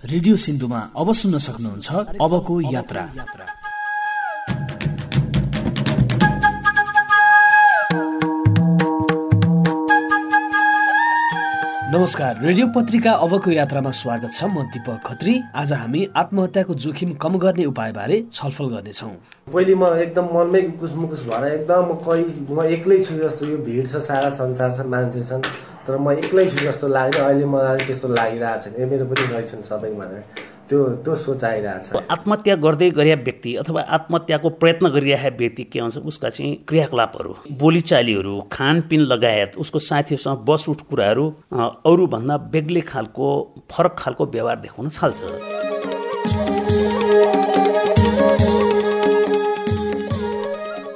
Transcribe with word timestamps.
Radio 0.00 0.36
सिन्धुमा 0.36 0.78
अब 0.96 1.12
सुन्न 1.12 1.38
सक्नुहुन्छ 1.38 1.88
अबको 2.24 2.54
यात्रा। 2.72 3.02
नमस्कार 11.92 12.40
रेडियो 12.42 12.66
पत्रिका 12.72 13.12
अबको 13.12 13.50
यात्रामा 13.50 13.90
स्वागत 13.92 14.30
छ। 14.32 14.44
म 14.44 14.64
दिपक 14.72 15.02
खत्री। 15.04 15.34
आज 15.54 15.72
हामी 15.72 16.06
आत्महत्याको 16.16 16.74
जोखिम 16.80 17.12
कम 17.20 17.36
गर्ने 17.38 17.64
उपायबारे 17.68 18.16
छलफल 18.32 18.68
गर्नेछौँ। 18.72 19.12
पहिले 19.52 19.74
म 19.74 19.84
एकदम 20.00 20.26
मनमै 20.32 20.60
मुकुस 20.96 21.24
भएर 21.28 21.44
एकदम 21.52 21.84
म 21.84 22.00
कै 22.00 22.24
म 22.48 22.64
एक्लै 22.72 23.02
छु 23.04 23.20
जस्तो 23.20 23.46
यो 23.46 23.58
भिड 23.68 23.84
छ 23.84 24.00
सारा 24.00 24.30
संसार 24.32 24.70
छ 24.72 24.88
मान्छे 24.88 25.20
छन्। 25.20 25.44
तर 25.90 25.98
म 25.98 26.10
एक्लै 26.14 26.46
छु 26.46 26.62
जस्तो 26.62 26.86
लाग्यो 26.86 27.22
अहिले 27.26 27.44
मलाई 27.50 27.84
त्यस्तो 27.86 28.08
लागिरहेको 28.14 28.62
छैन। 28.62 28.74
ए 28.78 28.84
मेरो 28.86 29.04
पनि 29.10 29.24
रहेछन् 29.26 29.62
सबै 29.66 29.90
भनेर। 29.98 30.22
त्यो 30.70 30.78
त्यो 31.02 31.14
सोच 31.18 31.42
आइरहेछ। 31.44 32.06
आत्महत्या 32.14 32.54
गर्दै 32.64 32.90
गरेका 32.94 33.22
व्यक्ति 33.26 33.54
अथवा 33.62 33.80
आत्महत्याको 33.96 34.48
प्रयत्न 34.62 34.88
गरिरहेका 34.94 35.36
व्यक्ति 35.40 35.64
के 35.72 35.80
हुन्छ 35.82 35.96
उसका 36.06 36.28
चाहिँ 36.30 36.52
क्रियाकलापहरू 36.68 37.34
बोलीचालीहरू 37.58 38.34
खानपिन 38.52 39.00
लगायत 39.12 39.58
उसको 39.58 39.78
साथीहरूसँग 39.88 40.46
बस 40.46 40.68
उठ 40.70 40.86
कुराहरू 40.90 41.26
अरूभन्दा 41.90 42.36
बेग्लै 42.54 42.86
खालको 42.86 43.26
फरक 43.72 43.96
खालको 43.98 44.26
व्यवहार 44.30 44.58
देखाउन 44.62 44.88
थाल्छ। 44.94 45.18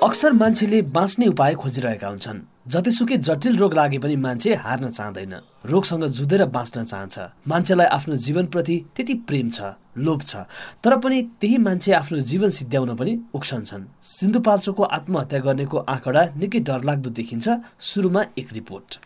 अक्सर 0.04 0.32
मान्छेले 0.32 0.80
बाँच्ने 0.92 1.26
उपाय 1.26 1.54
खोजिरहेका 1.54 2.08
हुन्छन्। 2.08 2.40
जतिसुकै 2.68 3.16
जटिल 3.24 3.56
रोग 3.56 3.74
लागे 3.74 3.98
पनि 3.98 4.16
मान्छे 4.16 4.54
हार्न 4.54 4.90
चाहँदैन। 4.90 5.32
रोगसँग 5.64 6.04
जुधेर 6.12 6.44
बाँच्न 6.52 6.84
चाहन्छ। 6.84 7.18
मान्छेलाई 7.48 7.86
आफ्नो 7.88 8.16
जीवनप्रति 8.16 8.76
त्यति 8.96 9.14
प्रेम 9.24 9.48
छ 9.48 9.80
लोभ 9.96 10.20
छ 10.22 10.44
तर 10.84 10.96
पनि 11.00 11.22
त्यही 11.40 11.58
मान्छे 11.58 11.92
आफ्नो 11.94 12.20
जीवन 12.20 12.50
सिद्ध्याउन 12.50 12.94
पनि 12.96 13.18
उक्सन्छन्। 13.32 13.88
सिन्धुपाल्चोको 14.04 14.82
आत्महत्या 14.82 15.40
गर्नेको 15.40 15.78
आँकडा 15.88 16.22
निकै 16.36 16.60
डरलाग्दो 16.60 17.10
देखिन्छ। 17.10 17.48
सुरुमा 17.80 18.24
एक 18.38 18.52
रिपोर्ट। 18.52 19.00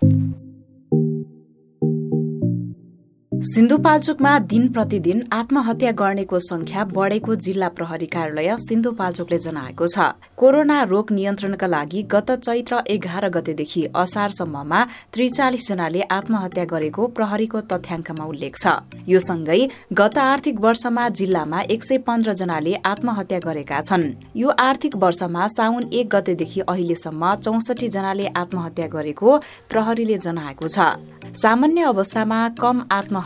सिन्धुपाल्चोकमा 3.39 4.31
दिन 4.51 4.67
प्रतिदिन 4.69 5.21
आत्महत्या 5.33 5.91
गर्नेको 5.99 6.39
संख्या 6.39 6.85
बढ़ेको 6.87 7.35
जिल्ला 7.35 7.69
प्रहरी 7.71 8.07
कार्यालय 8.07 8.57
सिन्धुपाल्चोकले 8.59 9.39
जनाएको 9.39 9.87
छ। 9.87 9.99
कोरोना 10.35 10.83
रोग 10.83 11.13
नियन्त्रणका 11.13 11.67
लागि 11.67 12.03
गत 12.11 12.31
चैत्र 12.43 12.83
एघार 12.91 13.29
गतेदेखि 13.31 13.85
असारसम्ममा 13.95 14.81
त्रिचालिस 15.15 15.69
जनाले 15.69 16.01
आत्महत्या 16.11 16.65
गरेको 16.65 17.07
प्रहरीको 17.15 17.61
तथ्याङ्कमा 17.71 18.25
उल्लेख 18.27 18.55
छ। 18.59 18.67
यो 19.07 19.21
सँगै 19.21 19.61
गत 19.95 20.19
आर्थिक 20.19 20.59
वर्षमा 20.59 21.09
जिल्लामा 21.15 21.61
एक 21.71 21.85
सय 21.85 21.99
पन्ध्र 22.03 22.33
जनाले 22.43 22.75
आत्महत्या 22.83 23.39
गरेका 23.39 23.81
छन्। 23.81 24.05
यो 24.35 24.49
आर्थिक 24.59 24.97
वर्षमा 24.97 25.47
साउन 25.49 25.83
एक 25.95 26.07
गतेदेखि 26.11 26.61
अहिलेसम्म 26.67 27.35
चौसठी 27.47 27.89
जनाले 27.89 28.27
आत्महत्या 28.35 28.87
गरेको 28.89 29.39
प्रहरीले 29.71 30.19
जनाएको 30.27 30.67
छ। 30.67 30.91
सामान्य 31.39 31.83
अवस्थामा 31.85 32.39
कम 32.59 32.77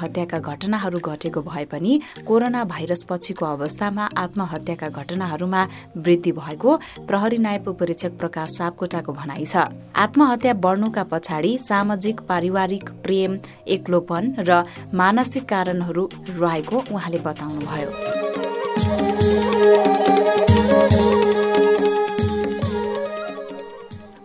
आत्महत्याका 0.03 0.39
घटनाहरू 0.41 0.98
घटेको 0.98 1.41
भए 1.42 1.64
पनि 1.70 1.92
कोरोना 2.27 2.62
भाइरस 2.64 3.03
पछिको 3.06 3.47
अवस्थामा 3.47 4.05
आत्महत्याका 4.19 4.89
घटनाहरूमा 4.91 5.62
वृद्धि 5.97 6.33
भएको 6.33 6.70
प्रहरी 7.06 7.39
नायब 7.39 7.69
उपरीक्षक 7.69 8.19
प्रकाश 8.19 8.48
सापकोटाको 8.58 9.12
भनाइ 9.12 9.45
छ। 9.47 9.70
आत्महत्या 9.95 10.55
बढ्नुका 10.58 11.05
पछाडि 11.12 11.53
सामाजिक 11.61 12.20
पारिवारिक 12.27 12.91
प्रेम 13.05 13.39
एक्लोपन 13.69 14.34
र 14.41 14.64
मानसिक 14.95 15.48
कारणहरू 15.48 16.08
रहेको 16.42 16.77
उहाँले 16.91 17.19
बताउनुभयो। 17.23 18.21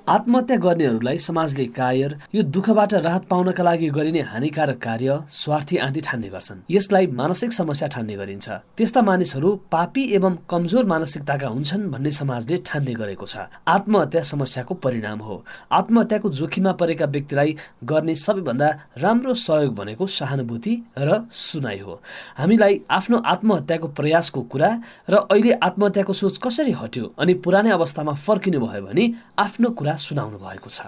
आत्महत्या 0.08 0.56
गर्नेहरूलाई 0.64 1.18
समाजले 1.20 1.64
कायर 1.76 2.14
यो 2.34 2.42
दुःखबाट 2.56 2.94
राहत 2.96 3.24
पाउनका 3.30 3.64
लागि 3.64 3.88
गरिने 3.92 4.22
हानिकारक 4.32 4.78
कार्य 4.80 5.18
स्वार्थी 5.28 5.78
आदि 5.84 6.02
ठान्ने 6.02 6.28
गर्छन्। 6.32 6.60
यसलाई 6.72 7.08
मानसिक 7.12 7.52
समस्या 7.54 7.88
ठान्ने 7.92 8.16
गरिन्छ। 8.16 8.48
त्यस्ता 8.78 9.02
मानिसहरू 9.04 9.50
पापी 9.68 10.04
एवं 10.16 10.36
कमजोर 10.48 10.86
मानसिकताका 10.88 11.48
हुन्छन् 11.48 11.92
भन्ने 11.92 12.12
समाजले 12.12 12.58
ठान्ने 12.64 12.94
गरेको 12.96 13.26
छ। 13.28 13.52
आत्महत्या 13.68 14.22
समस्याको 14.24 14.74
परिणाम 14.80 15.20
हो। 15.20 15.36
आत्महत्याको 15.76 16.30
जोखिममा 16.40 16.72
परेका 16.80 17.06
व्यक्तिलाई 17.12 17.56
गर्ने 17.84 18.16
सबैभन्दा 18.16 18.70
राम्रो 19.04 19.34
सहयोग 19.36 19.76
भनेको 19.76 20.08
सहानुभूति 20.08 20.74
र 20.98 21.28
सुनाइ 21.28 21.80
हो। 21.84 22.00
हामीलाई 22.40 22.80
आफ्नो 22.90 23.18
आत्महत्याको 23.28 23.88
प्रयासको 23.92 24.42
कुरा 24.48 24.72
र 25.12 25.14
अहिले 25.28 25.52
आत्महत्याको 25.68 26.14
सोच 26.16 26.40
कसरी 26.40 26.72
हट्यो 26.72 27.14
अनि 27.20 27.34
पुरानै 27.44 27.72
अवस्थामा 27.76 28.14
फर्किनु 28.16 28.60
भयो 28.64 28.86
भने 28.88 29.06
आफ्नो 29.36 29.70
कुरा 29.76 29.96
सुनाउनु 29.98 30.38
भएको 30.38 30.70
छ। 30.70 30.80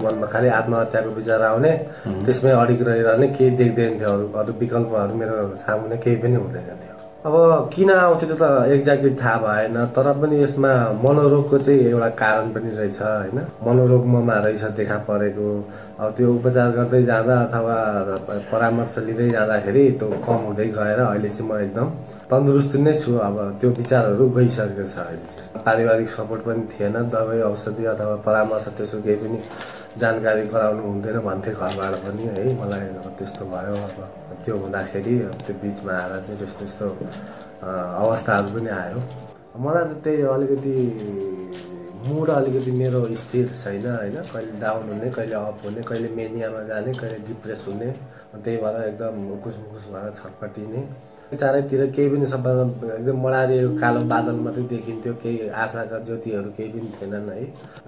मनमा 0.00 0.26
खालि 0.32 0.48
आत्महत्याको 0.48 1.10
विचार 1.16 1.42
आउने 1.42 1.72
त्यसमै 2.24 2.52
अडिक 2.60 2.80
रहिरहने 2.88 3.26
केही 3.36 3.50
देख्दैन 3.56 3.98
थियो 4.00 4.10
अरू 4.12 4.26
अरू 4.40 4.52
विकल्पहरू 4.60 5.14
मेरो 5.20 5.34
सामुने 5.64 5.96
केही 6.04 6.16
पनि 6.22 6.36
हुँदैन 6.40 6.68
थियो। 6.82 6.99
अब 7.20 7.34
किन 7.74 7.90
आउँथ्यो 7.92 8.28
त्यो 8.28 8.36
त 8.40 8.72
एक्ज्याक्टली 8.72 9.10
थाहा 9.20 9.36
भएन 9.44 9.74
तर 9.92 10.06
पनि 10.20 10.36
यसमा 10.42 10.72
मनोरोगको 11.04 11.58
चाहिँ 11.58 11.80
एउटा 11.92 12.08
कारण 12.16 12.48
पनि 12.52 12.70
रहेछ 12.72 13.00
होइन? 13.00 13.38
मनोरोग 13.60 14.06
ममा 14.08 14.36
रहेछ 14.40 14.64
देखा 14.80 14.96
परेको। 15.04 15.48
अब 16.00 16.14
त्यो 16.16 16.32
उपचार 16.34 16.70
गर्दै 16.76 17.02
जाँदा 17.04 17.36
अथवा 17.44 17.76
परामर्श 18.52 18.94
लिँदै 19.04 19.28
जाँदाखेरि 19.36 19.84
त्यो 20.00 20.08
कम 20.24 20.40
हुँदै 20.48 20.66
गएर 20.72 21.00
अहिले 21.04 21.28
चाहिँ 21.28 21.50
म 21.50 21.60
एकदम 21.60 21.88
तन्दुरुस्त 22.30 22.76
नै 22.80 22.94
छु। 22.96 23.12
अब 23.20 23.36
त्यो 23.60 23.70
विचारहरू 23.76 24.28
गइसकेको 24.40 24.88
छ 24.88 24.96
अहिले 25.04 25.28
चाहिँ। 25.28 25.60
पारिवारिक 25.60 26.08
सपोर्ट 26.08 26.40
पनि 26.48 26.62
थिएन 26.72 26.96
दबाई 27.12 27.40
औषधि 27.52 27.84
अथवा 27.84 28.16
परामर्श 28.24 28.68
त्यसो 28.80 29.02
केही 29.04 29.16
पनि 29.20 29.38
जानकारी 29.98 30.42
गराउनु 30.54 30.82
हुँदैन 30.82 31.18
भन्थे 31.26 31.50
घरबाट 31.50 31.94
पनि 32.04 32.22
है। 32.22 32.54
मलाई 32.60 32.86
त्यस्तो 33.18 33.44
भयो। 33.50 33.74
अब 33.74 33.98
त्यो 34.44 34.54
हुँदाखेरि 34.62 35.14
त्यो 35.46 35.54
बिचमा 35.62 35.92
आएर 35.92 36.12
चाहिँ 36.26 36.38
त्यस्तो 36.38 36.58
त्यस्तो 36.58 36.86
अवस्थाहरू 38.04 38.48
पनि 38.54 38.70
आयो। 38.70 39.00
मलाई 39.58 39.84
त 39.90 39.92
त्यही 40.04 40.22
अलिकति 40.34 40.74
मुड 42.06 42.28
अलिकति 42.30 42.70
मेरो 42.72 43.00
स्थिर 43.22 43.48
छैन 43.52 43.86
होइन। 43.86 44.16
कहिले 44.30 44.60
डाउन 44.60 44.88
हुने 44.88 45.10
कहिले 45.10 45.34
अप 45.34 45.58
हुने 45.64 45.82
कहिले 45.82 46.08
मेनियामा 46.16 46.62
जाने 46.70 46.92
कहिले 46.94 47.18
डिप्रेस 47.28 47.64
हुने। 47.68 47.90
त्यही 48.30 48.56
भएर 48.62 48.76
एकदम 48.88 49.14
मुकुस 49.28 49.56
मुकुस 49.58 49.84
भएर 49.92 50.10
छटपटिने 50.18 50.80
चारैतिर 51.30 51.86
केही 51.96 52.08
पनि 52.10 52.26
सबैमा 52.26 52.64
एकदम 52.94 53.16
मडारिएको 53.26 53.70
कालो 53.80 54.00
बादल 54.12 54.36
मात्रै 54.44 54.62
देखिन्थ्यो 54.72 55.12
केही 55.22 55.48
आशाका 55.62 55.98
ज्योतिहरू 56.08 56.50
केही 56.56 56.68
पनि 56.72 56.90
थिएनन् 56.96 57.30
है। 57.30 57.44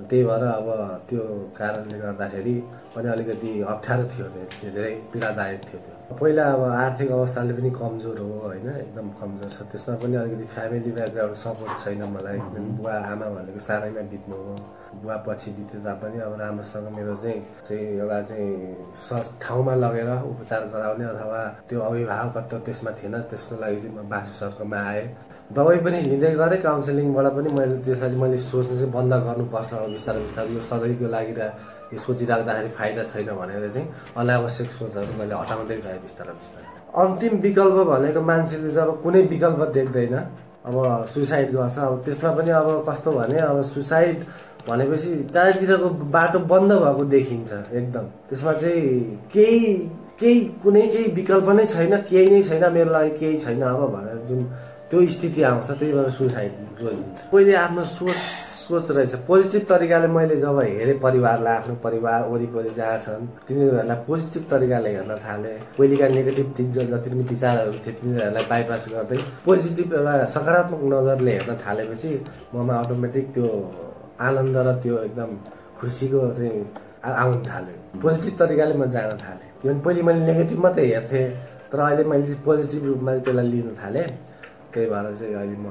त्यही 0.08 0.24
भएर 0.24 0.44
अब 0.52 0.68
त्यो 1.10 1.22
कारणले 1.58 1.98
गर्दाखेरि 1.98 2.54
पनि 2.94 3.08
अलिकति 3.08 3.50
अप्ठ्यारो 3.66 4.04
थियो 4.12 4.26
धेरै 4.62 4.94
पीडादायक 5.12 5.60
थियो 5.68 5.80
त्यो। 5.82 6.16
पहिला 6.20 6.44
अब 6.52 6.62
आर्थिक 6.62 7.10
अवस्थाले 7.10 7.52
पनि 7.58 7.70
कमजोर 7.72 8.18
हो 8.20 8.38
होइन 8.46 8.68
एकदम 8.68 9.08
कमजोर 9.20 9.50
छ। 9.50 9.66
त्यसमा 9.72 9.94
पनि 10.02 10.16
अलिकति 10.22 10.44
फ्यामिली 10.54 10.90
ब्याकग्राउन्ड 10.92 11.36
सपोर्ट 11.42 11.72
छैन 11.82 12.02
मलाई। 12.14 12.38
बुवा 12.78 12.94
आमा 13.10 13.26
भनेको 13.34 13.60
सानैमा 13.66 14.02
बित्नु 14.12 14.36
हो। 14.36 14.54
बुवा 15.02 15.16
पछि 15.26 15.50
बिते 15.56 15.78
तापनि 15.84 16.18
अब 16.20 16.34
राम्रोसँग 16.40 16.88
मेरो 16.96 17.14
चाहिँ 17.16 17.40
चाहिँ 17.66 17.86
एउटा 17.98 18.20
चाहिँ 18.22 19.26
ठाउँमा 19.42 19.74
लगेर 19.74 20.10
उपचार 20.30 20.68
गराउने 20.74 21.04
अथवा 21.04 21.42
त्यो 21.68 21.80
अभिभावकत्व 21.80 22.58
त्यसमा 22.66 22.90
थिएन। 23.00 23.20
त्यसको 23.32 23.54
लागि 23.64 23.78
चाहिँ 23.80 23.96
म 23.96 24.08
बासु 24.12 24.32
सरकोमा 24.38 24.80
आएँ। 24.92 25.06
दबाई 25.56 25.78
पनि 25.84 25.98
लिँदै 26.12 26.32
गरेँ 26.40 26.60
काउन्सिलिङबाट 26.62 27.26
पनि 27.36 27.48
मैले 27.56 27.76
त्यसलाई 27.84 28.16
मैले 28.22 28.36
सोच्नु 28.36 28.74
चाहिँ 28.76 28.92
बन्द 28.92 29.12
गर्नुपर्छ 29.26 29.70
बिस्तारै 29.94 30.20
बिस्तारै। 30.26 30.48
यो 30.54 30.60
सधैँको 30.70 31.06
लागि 31.16 31.34
यो 31.92 31.98
सोचिराख्दाखेरि 32.06 32.70
फाइदा 32.78 33.02
छैन 33.10 33.28
भनेर 33.40 33.64
चाहिँ 33.68 33.88
अनावश्यक 34.20 34.70
सोचहरू 34.78 35.12
मैले 35.20 35.34
हटाउँदै 35.40 35.76
गएँ 35.84 35.98
बिस्तारै 36.06 36.34
बिस्तारै। 36.40 36.66
अन्तिम 37.02 37.32
विकल्प 37.40 37.76
भनेको 37.92 38.20
मान्छेले 38.20 38.70
चाहिँ 38.72 38.88
अब 38.88 39.00
कुनै 39.02 39.22
विकल्प 39.32 39.60
देख्दैन 39.76 40.14
अब 40.68 40.76
सुसाइड 41.12 41.48
गर्छ। 41.52 41.78
अब 41.78 42.02
त्यसमा 42.04 42.30
पनि 42.38 42.50
अब 42.60 42.68
कस्तो 42.88 43.10
भने 43.12 43.38
अब 43.50 43.62
सुसाइड 43.74 44.18
भनेपछि 44.68 45.10
चारैतिरको 45.34 45.88
बाटो 46.16 46.38
बन्द 46.52 46.72
भएको 46.72 47.04
देखिन्छ 47.16 47.50
एकदम। 47.52 48.04
त्यसमा 48.28 48.52
चाहिँ 48.52 48.84
केही 49.32 49.66
केही 50.22 50.40
कुनै 50.62 50.86
केही 50.92 51.10
विकल्प 51.18 51.48
नै 51.58 51.64
छैन 51.74 51.96
केही 52.10 52.30
नै 52.30 52.42
छैन 52.48 52.64
मेरो 52.74 52.90
लागि 52.92 53.10
केही 53.18 53.40
छैन 53.44 53.62
अब 53.72 53.82
भनेर 53.96 54.22
जुन 54.28 54.44
त्यो 54.90 55.06
स्थिति 55.08 55.42
आउँछ 55.50 55.70
त्यही 55.70 55.92
भएर 55.92 56.08
सुसाइड 56.16 56.80
रोजिन्छ। 56.82 57.20
पहिले 57.32 57.54
आफ्नो 57.56 57.84
सोच 57.90 58.16
सोच 58.62 58.90
रहेछ। 58.96 59.14
पोजिटिभ 59.28 59.62
तरिकाले 59.68 60.08
मैले 60.16 60.36
जब 60.42 60.58
हेरेँ 60.60 60.98
परिवारलाई 61.04 61.56
आफ्नो 61.56 61.74
परिवार 61.84 62.28
वरिपरि 62.28 62.70
जहाँ 62.76 62.98
छन् 63.04 63.26
तिनीहरूलाई 63.48 63.96
पोजिटिभ 64.08 64.44
तरिकाले 64.50 64.90
हेर्न 64.96 65.16
थालेँ। 65.24 65.56
पहिलेका 65.78 66.08
नेगेटिभ 66.08 66.54
थिङ्क 66.58 66.78
जति 66.92 67.10
पनि 67.10 67.24
विचारहरू 67.32 67.72
थिए 67.86 67.92
तिनीहरूलाई 67.98 68.44
बाइपास 68.52 68.88
गर्दै 68.92 69.18
पोजिटिभ 69.44 69.94
एउटा 69.94 70.14
सकारात्मक 70.36 70.84
नजरले 70.94 71.32
हेर्न 71.32 71.56
थालेपछि 71.64 72.12
ममा 72.54 72.78
अटोमेटिक 72.84 73.34
त्यो 73.34 73.50
आनन्द 74.28 74.56
र 74.66 74.78
त्यो 74.82 75.02
एकदम 75.02 75.36
खुसीको 75.80 76.28
चाहिँ 76.38 76.64
आउन 77.04 77.38
थाल्यो। 77.42 78.00
पोजिटिभ 78.02 78.34
तरिकाले 78.38 78.74
म 78.74 78.86
जान 78.94 79.18
थालेँ। 79.18 79.50
किनभने 79.62 79.80
पहिले 79.84 80.02
मैले 80.02 80.20
नेगेटिभ 80.26 80.58
मात्रै 80.64 80.86
हेर्थेँ 80.86 81.26
तर 81.70 81.78
अहिले 81.80 82.04
मैले 82.04 82.34
पोजिटिभ 82.46 82.82
रूपमा 82.86 83.10
त्यसलाई 83.26 83.46
लिन 83.52 83.68
थालेँ। 83.80 84.06
त्यही 84.72 84.86
भएर 84.92 85.06
चाहिँ 85.18 85.34
अहिले 85.34 85.56
म 85.56 85.68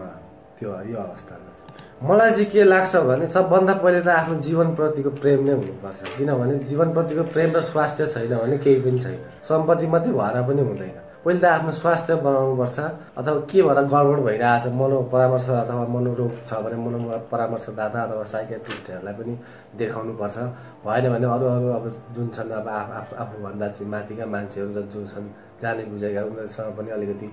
त्यो 0.59 0.69
यो 0.91 0.97
अवस्थामा 0.97 1.51
छु। 1.57 1.63
मलाई 2.07 2.31
चाहिँ 2.31 2.45
के 2.51 2.63
लाग्छ 2.63 2.95
भने 3.09 3.27
सबभन्दा 3.27 3.73
पहिले 3.83 4.01
त 4.01 4.07
आफ्नो 4.07 4.35
जीवनप्रतिको 4.47 5.09
प्रेम 5.21 5.39
नै 5.45 5.53
हुनुपर्छ। 5.53 5.99
किनभने 6.17 6.57
जीवनप्रतिको 6.69 7.23
प्रेम 7.33 7.49
र 7.55 7.61
स्वास्थ्य 7.71 8.05
छैन 8.13 8.33
भने 8.37 8.57
केही 8.57 8.79
पनि 8.81 8.99
छैन। 8.99 9.19
सम्पत्ति 9.49 9.87
मात्रै 9.87 10.13
भएर 10.13 10.41
पनि 10.47 10.61
हुँदैन। 10.61 10.97
पहिले 11.25 11.39
त 11.39 11.45
आफ्नो 11.47 11.71
स्वास्थ्य 11.71 12.15
बनाउनुपर्छ 12.25 12.77
अथवा 13.17 13.33
के 13.49 13.61
भएर 13.63 13.79
गडबड 13.85 14.19
भइरहेछ 14.27 14.65
मनो 14.79 15.01
परामर्श 15.11 15.49
अथवा 15.55 15.85
मनोरोग 15.95 16.31
छ 16.45 16.61
भने 16.65 16.77
मनो 16.85 16.97
परामर्शदाता 17.31 17.99
अथवा 18.03 18.23
साइकेट्रिस्टहरूलाई 18.31 19.13
पनि 19.19 19.33
देखाउनुपर्छ 19.77 20.37
भएन 20.85 21.05
भने 21.13 21.25
अरू 21.35 21.45
अरू 21.51 21.67
अब 21.77 21.85
जुन 22.15 22.27
छन् 22.35 22.51
अब 22.59 22.67
आफ 22.71 22.89
आफ 22.99 23.13
आफूभन्दा 23.23 23.67
चाहिँ 23.69 23.89
माथिका 23.91 24.25
मान्छेहरू 24.33 24.69
ज- 24.73 25.05
छन् 25.11 25.29
जाने 25.61 25.83
बुझेका 25.87 26.21
उनीहरूसँग 26.25 26.73
पनि 26.77 26.89
अलिकति 26.91 27.29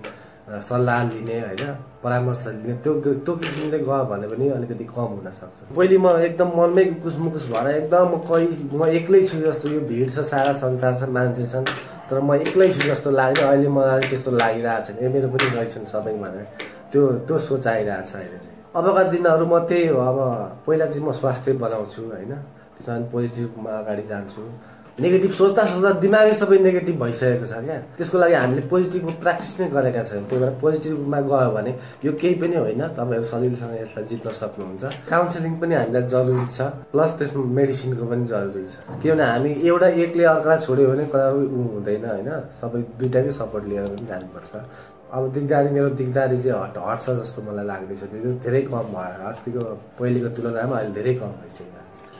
सल्लाह 0.61 1.03
लिने 1.09 1.39
होइन 1.41 1.73
परामर्श 2.03 2.45
लिने 2.49 2.73
त्यो 2.83 2.93
त्यो 3.03 3.35
किसिमले 3.41 3.79
गयो 3.81 4.03
भने 4.05 4.27
पनि 4.29 4.49
अलिकति 4.51 4.83
कम 4.91 5.09
हुनसक्छ 5.17 5.57
पहिले 5.73 5.97
म 5.97 6.13
एकदम 6.23 6.49
मनमै 6.57 6.83
कुस 7.03 7.15
मुकुस 7.19 7.45
भएर 7.51 7.67
एकदम 7.75 8.05
म 8.07 8.21
कहीँ 8.23 8.69
म 8.73 8.87
एक्लै 8.97 9.25
छु 9.25 9.41
जस्तो 9.41 9.69
यो 9.69 9.81
भिड 9.89 10.09
छ 10.09 10.25
सारा 10.31 10.53
संसार 10.61 10.93
छ 10.95 11.09
मान्छे 11.17 11.45
छन् 11.47 11.67
तर 12.09 12.19
म 12.19 12.33
एक्लै 12.33 12.67
छु 12.73 12.81
जस्तो 12.89 13.11
लाग्यो 13.11 13.47
अहिले 13.47 13.69
मलाई 13.69 14.01
त्यस्तो 14.09 14.31
लागिरहेको 14.31 14.83
छैन। 14.85 14.97
ए 15.05 15.07
मेरो 15.13 15.27
पनि 15.29 15.49
रहेछन् 15.55 15.85
सबै 15.85 16.13
भनेर। 16.13 16.45
त्यो 16.91 17.01
त्यो 17.27 17.37
सोच 17.37 17.67
आइरहेको 17.67 18.07
छ 18.09 18.15
अहिले 18.15 18.39
चाहिँ। 18.43 18.57
अबका 18.75 19.03
दिनहरू 19.03 19.45
म 19.45 19.59
त्यही 19.69 19.87
हो। 19.87 19.99
अब 20.09 20.17
पहिला 20.67 20.85
चाहिँ 20.85 21.05
म 21.07 21.11
स्वास्थ्य 21.11 21.53
बनाउँछु 21.53 22.01
होइन? 22.01 22.33
त्यसमा 22.75 22.95
पोजिटिभमा 23.13 23.71
अगाडि 23.79 24.03
जान्छु। 24.09 24.41
नेगेटिभ 24.99 25.31
सोच्दा 25.31 25.63
सोच्दा 25.71 25.91
दिमागै 26.03 26.33
सबै 26.39 26.57
नेगेटिभ 26.67 26.95
भइसकेको 27.03 27.45
छ 27.45 27.53
क्या। 27.65 27.77
त्यसको 27.97 28.17
लागि 28.19 28.35
हामीले 28.35 28.61
पोजिटिभको 28.71 29.11
प्र्याक्टिस 29.23 29.51
नै 29.59 29.67
गरेका 29.75 30.03
छैनौँ। 30.09 30.27
त्यही 30.29 30.41
भएर 30.43 30.53
पोजिटिभमा 30.61 31.19
गयो 31.31 31.49
भने 31.55 31.71
यो 32.05 32.11
केही 32.21 32.35
पनि 32.41 32.55
होइन 32.63 32.81
तपाईँहरू 32.99 33.25
सजिलोसँग 33.31 33.73
यसलाई 33.81 34.05
जित्न 34.11 34.29
सक्नुहुन्छ। 34.41 34.83
काउन्सिलिङ 35.09 35.53
पनि 35.61 35.73
हामीलाई 35.79 36.03
जरुरी 36.13 36.45
छ 36.51 36.59
प्लस 36.91 37.11
त्यसमा 37.19 37.43
मेडिसिनको 37.59 38.05
पनि 38.11 38.25
जरुरी 38.33 38.65
छ। 38.65 38.75
किनभने 39.01 39.25
हामी 39.31 39.51
एउटा 39.71 39.87
एकले 40.03 40.23
अर्कालाई 40.35 40.59
छोड्यो 40.67 40.87
भने 40.91 41.05
कहिले 41.15 41.47
ऊ 41.47 41.61
हुँदैन 41.73 42.05
होइन। 42.11 42.29
सबै 42.61 42.79
दुइटाकै 42.99 43.31
सपोर्ट 43.39 43.63
लिएर 43.71 43.85
पनि 43.93 44.05
जानुपर्छ। 44.11 44.51
अब 45.09 45.23
दिगदारी 45.33 45.69
मेरो 45.73 45.89
दिगदारी 45.99 46.37
चाहिँ 46.37 46.61
हट 46.61 46.77
हट्छ 46.77 47.05
जस्तो 47.19 47.41
मलाई 47.41 47.65
लाग्दैछ। 47.65 48.03
त्यो 48.11 48.21
चाहिँ 48.21 48.39
धेरै 48.45 48.61
कम 48.69 48.93
भयो। 48.93 49.27
अस्तिको 49.29 49.61
पहिलेको 49.99 50.29
तुलनामा 50.37 50.75
अहिले 50.77 50.93
धेरै 50.97 51.13
कम 51.21 51.31
भइसक्यो। 51.41 51.78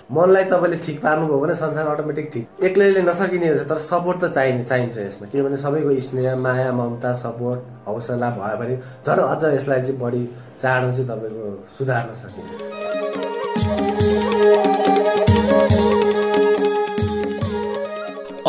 मनलाई 0.10 0.44
तपाईँले 0.44 0.78
ठिक 0.86 0.98
पार्नुभयो 1.02 1.40
भने 1.40 1.54
संसार 1.54 1.88
अटोमेटिक 1.88 2.30
ठिक। 2.34 2.64
एक्लैले 2.66 3.02
नसकिने 3.02 3.50
रहेछ 3.50 3.68
तर 3.70 3.78
सपोर्ट 3.78 4.18
त 4.24 4.26
चाहिने 4.34 4.64
चाहिन्छ 4.64 4.98
यसमा। 4.98 5.28
किनभने 5.30 5.58
सबैको 5.64 6.00
स्नेह 6.08 6.36
माया 6.36 6.72
ममता 6.74 7.12
सपोर्ट 7.22 7.60
हौसला 7.88 8.30
भयो 8.40 8.58
भने 8.58 8.76
झन् 9.06 9.20
अझ 9.20 9.44
यसलाई 9.54 9.82
चाहिँ 9.82 9.98
बढी 10.02 10.24
चाँडो 10.60 10.90
चाहिँ 10.92 11.08
तपाईँको 11.10 11.46
सुधार्न 11.78 12.10
सकिन्छ। 12.24 12.54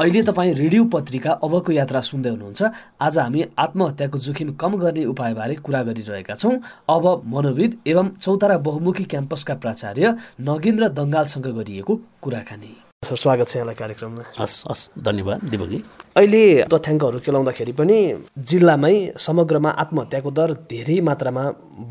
अहिले 0.00 0.22
तपाईँ 0.22 0.52
रेडियो 0.54 0.84
पत्रिका 0.88 1.32
अबको 1.44 1.72
यात्रा 1.72 2.00
सुन्दै 2.00 2.30
हुनुहुन्छ। 2.30 2.60
आज 3.04 3.18
हामी 3.18 3.44
आत्महत्याको 3.58 4.18
जोखिम 4.18 4.52
कम 4.56 4.76
गर्ने 4.80 5.04
उपायबारे 5.04 5.54
कुरा 5.60 5.82
गरिरहेका 5.84 6.34
छौँ। 6.34 6.56
अब 6.88 7.04
मनोविद 7.28 7.78
एवं 7.86 8.08
चौतारा 8.16 8.58
बहुमुखी 8.64 9.04
क्याम्पसका 9.04 9.54
प्राचार्य 9.60 10.16
नगेन्द्र 10.40 10.88
दङ्गालसँग 10.96 11.46
गरिएको 11.52 12.00
कुराकानी। 12.22 12.76
सर 13.00 13.16
स्वागत 13.16 13.48
छ 13.48 13.56
यहाँलाई 13.56 13.74
कार्यक्रममा। 13.74 14.22
हस् 14.38 14.54
हस् 14.68 14.82
धन्यवाद 15.00 15.44
दिपकजी। 15.48 15.78
अहिले 16.20 16.68
तथ्याङ्कहरू 16.68 17.18
केलाउँदाखेरि 17.24 17.72
पनि 17.72 17.96
जिल्लामै 18.36 19.16
समग्रमा 19.16 19.70
आत्महत्याको 19.82 20.30
दर 20.30 20.52
धेरै 20.68 21.00
मात्रामा 21.08 21.44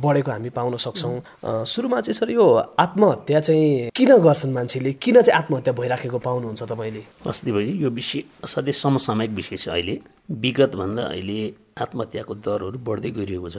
बढेको 0.05 0.31
हामी 0.31 0.49
पाउन 0.53 0.77
सक्छौँ। 0.77 1.65
सुरुमा 1.65 1.99
चाहिँ 2.05 2.13
सर 2.13 2.29
यो 2.29 2.45
आत्महत्या 2.85 3.39
चाहिँ 3.41 3.89
किन 3.89 4.11
गर्छन् 4.21 4.53
मान्छेले? 4.53 4.91
किन 5.01 5.21
चाहिँ 5.25 5.37
आत्महत्या 5.41 5.73
भइराखेको 5.73 6.17
पाउनुहुन्छ 6.21 6.61
तपाईँले? 6.69 7.03
हस् 7.25 7.43
दिपकजी 7.45 7.73
यो 7.81 7.89
विषय 7.89 8.21
असाध्यै 8.45 8.73
समसामयिक 8.77 9.31
विषय 9.33 9.57
छ 9.57 9.67
अहिले। 9.73 9.95
विगतभन्दा 10.29 11.03
अहिले 11.09 11.39
आत्महत्याको 11.83 12.33
दरहरू 12.45 12.77
बढ्दै 12.85 13.11
गइरहेको 13.17 13.49
छ। 13.49 13.57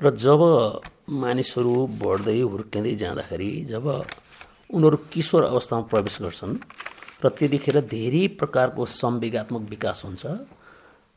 र 0.00 0.10
जब 0.16 0.40
मानिसहरू 1.20 1.74
बढ्दै 2.00 2.40
हुर्किँदै 2.40 2.94
जाँदाखेरि 2.96 3.50
जब 3.68 3.84
उनीहरू 4.70 4.96
किशोर 5.12 5.42
अवस्थामा 5.44 5.82
प्रवेश 5.90 6.16
गर्छन् 6.22 6.54
र 7.24 7.28
त्यतिखेर 7.38 7.80
धेरै 7.88 8.26
प्रकारको 8.40 8.84
संवेगात्मक 8.84 9.62
विकास 9.70 10.02
हुन्छ। 10.04 10.26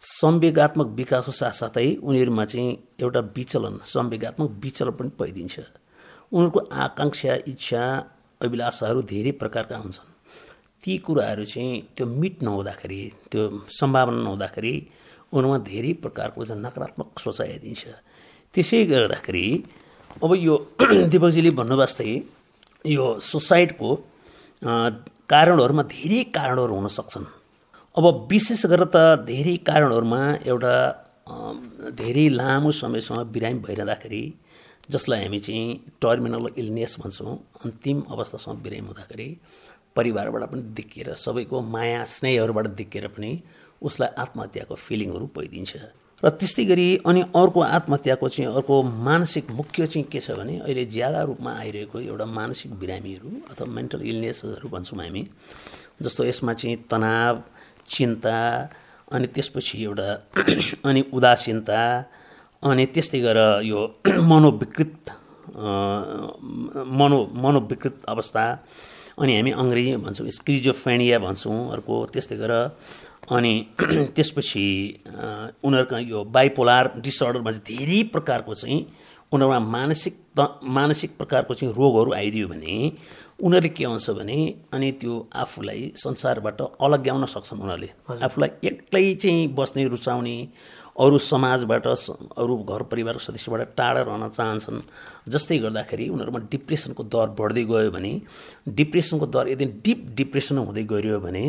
संवेगात्मक 0.01 0.87
विकासको 0.99 1.31
साथसाथै 1.31 1.87
उनीहरूमा 1.99 2.45
चाहिँ 2.45 2.77
एउटा 3.01 3.19
विचलन 3.35 3.75
संवेगात्मक 3.85 4.49
विचलन 4.63 4.91
पनि 4.99 5.11
भइदिन्छ। 5.19 5.55
उनीहरूको 6.31 6.59
आकाङ्क्षा 6.85 7.33
इच्छा 7.53 7.83
अभिलाषाहरू 8.41 9.01
धेरै 9.11 9.31
प्रकारका 9.41 9.77
हुन्छन्। 9.77 10.09
ती 10.83 10.97
कुराहरू 11.05 11.45
चाहिँ 11.45 11.81
त्यो 11.95 12.05
मिट 12.21 12.43
नहुँदाखेरि 12.43 13.01
त्यो 13.31 13.41
सम्भावना 13.69 14.21
नहुँदाखेरि 14.23 14.73
उनीहरूमा 15.33 15.57
धेरै 15.71 15.93
प्रकारको 16.03 16.45
चाहिँ 16.45 16.61
नकारात्मक 16.63 17.19
सोचाइ 17.19 17.49
आइदिन्छ। 17.51 17.83
त्यसै 18.55 18.85
गर्दाखेरि 18.85 19.45
अब 20.23 20.31
यो 20.35 20.55
दिपकजीले 21.13 21.51
भन्नुभयो 21.59 21.85
जस्तै 21.85 22.40
यो 22.85 23.05
सुसाइडको 23.21 23.89
कारणहरूमा 25.31 25.83
धेरै 25.91 26.23
कारणहरू 26.35 26.73
हुन 26.75 26.87
सक्छन्। 26.97 27.25
अब 27.97 28.05
विशेष 28.31 28.65
गरेर 28.71 28.87
त 28.95 28.97
धेरै 29.27 29.55
कारणहरूमा 29.69 30.21
एउटा 30.49 30.73
धेरै 32.01 32.27
लामो 32.39 32.71
समयसम्म 32.71 33.23
बिरामी 33.33 33.59
भइरहँदाखेरि 33.65 34.23
जसलाई 34.91 35.23
हामी 35.23 35.39
चाहिँ 35.39 35.65
टर्मिनल 36.01 36.47
इलनेस 36.57 36.95
भन्छौँ 37.01 37.35
अन्तिम 37.63 37.97
अवस्थासम्म 38.11 38.57
बिरामी 38.63 38.87
हुँदाखेरि 38.87 39.27
परिवारबाट 39.95 40.43
पनि 40.51 40.61
दिक्किएर 40.77 41.13
सबैको 41.25 41.61
माया 41.73 42.03
स्नेहहरूबाट 42.15 42.67
दिक्किएर 42.79 43.07
पनि 43.15 43.31
उसलाई 43.81 44.09
आत्महत्याको 44.23 44.75
फिलिङहरू 44.75 45.25
भइदिन्छ। 45.37 45.71
र 46.23 46.29
त्यस्तै 46.31 46.63
गरी 46.65 46.87
अनि 47.03 47.21
अर्को 47.33 47.59
आत्महत्याको 47.69 48.27
चाहिँ 48.29 48.49
अर्को 48.51 48.75
मानसिक 49.01 49.51
मुख्य 49.51 49.87
चाहिँ 49.87 50.05
के 50.07 50.19
छ 50.19 50.31
भने 50.33 50.57
अहिले 50.59 50.85
ज्यादा 50.87 51.21
रूपमा 51.23 51.51
आइरहेको 51.55 51.99
एउटा 52.01 52.25
मानसिक 52.31 52.71
बिरामीहरू 52.77 53.29
अथवा 53.49 53.67
मेन्टल 53.69 54.01
इलनेसेसहरू 54.03 54.69
भन्छौँ 54.69 54.99
हामी 54.99 55.23
जस्तो 56.01 56.25
यसमा 56.25 56.53
चाहिँ 56.55 56.77
तनाव 56.85 57.41
चिन्ता 57.89 58.37
अनि 59.11 59.27
त्यसपछि 59.29 59.83
एउटा 59.83 60.09
अनि 60.87 61.01
उदासीनता 61.11 61.81
अनि 62.63 62.85
त्यस्तै 62.87 63.19
गरेर 63.19 63.61
यो 63.63 63.79
मनोविकृत 64.31 64.97
मनो 66.93 67.19
मनोविकृत 67.35 67.95
अवस्था 68.07 68.43
अनि 69.17 69.31
हामी 69.35 69.51
अङ्ग्रेजी 69.53 69.95
भन्छौँ 69.97 70.29
स्क्रिजोफेनिया 70.31 71.17
भन्छौँ 71.19 71.59
अर्को 71.71 71.95
त्यस्तै 72.13 72.37
गरेर 72.37 72.61
अनि 73.31 73.53
त्यसपछि 74.15 74.65
उनीहरूका 75.63 75.99
यो 75.99 76.23
बाइपोलार 76.35 76.91
डिसअर्डरमा 76.99 77.51
चाहिँ 77.51 77.77
धेरै 77.77 78.03
प्रकारको 78.13 78.53
चाहिँ 78.53 78.79
उनीहरूमा 79.33 79.59
मानसिक 79.71 80.15
त 80.39 80.59
मानसिक 80.77 81.17
प्रकारको 81.17 81.53
चाहिँ 81.53 81.73
रोगहरू 81.73 82.13
आइदियो 82.13 82.47
भने 82.47 82.75
उनीहरूले 83.43 83.69
के 83.69 83.85
हुन्छ 83.85 84.09
भने 84.19 84.37
अनि 84.73 84.91
त्यो 85.01 85.13
आफूलाई 85.43 85.91
संसारबाट 85.95 86.61
अलग्याउन 86.61 87.25
सक्छन् 87.25 87.61
उनीहरूले। 87.61 87.89
आफूलाई 88.25 88.49
एक्लै 88.69 89.13
चाहिँ 89.21 89.47
बस्ने 89.55 89.87
रुचाउने 89.87 90.35
अरू 90.99 91.17
समाजबाट 91.17 91.87
अरू 91.87 92.55
घर 92.63 92.81
परिवारको 92.91 93.19
सदस्यबाट 93.19 93.75
टाढा 93.77 94.01
रहन 94.01 94.29
चाहन्छन्। 94.29 94.79
जस्तै 95.31 95.57
गर्दाखेरि 95.57 96.07
उनीहरूमा 96.09 96.39
डिप्रेसनको 96.51 97.03
दर 97.03 97.27
बढ्दै 97.39 97.63
गयो 97.63 97.91
भने 97.91 98.11
डिप्रेसनको 98.67 99.25
दर 99.25 99.47
यदि 99.49 99.65
डिप 99.85 99.99
डिप्रेसन 100.15 100.57
हुँदै 100.57 100.83
गइरह्यो 100.83 101.19
भने 101.19 101.43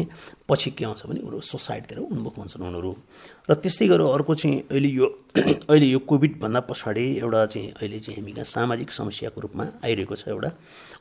पछि 0.49 0.71
के 0.71 0.85
आउँछ 0.85 1.07
भने 1.07 1.21
उनीहरू 1.21 1.41
सोसाइटीतिर 1.43 1.99
उन्मुख 1.99 2.39
हुन्छन् 2.39 2.63
उनीहरू। 2.63 2.93
र 3.51 3.55
त्यस्तै 3.59 3.87
गरेर 3.91 4.07
अर्को 4.07 4.35
चाहिँ 4.35 4.57
अहिले 4.71 4.89
यो 4.89 5.07
अहिले 5.71 5.87
यो 5.87 5.99
कोभिडभन्दा 6.07 6.61
पछाडि 6.71 7.07
एउटा 7.19 7.47
चाहिँ 7.47 7.69
अहिले 7.83 7.99
चाहिँ 7.99 8.17
हामी 8.21 8.33
कहाँ 8.33 8.47
सामाजिक 8.47 8.93
समस्याको 8.93 9.41
रूपमा 9.41 9.65
आइरहेको 9.85 10.15
छ 10.15 10.29
एउटा 10.29 10.51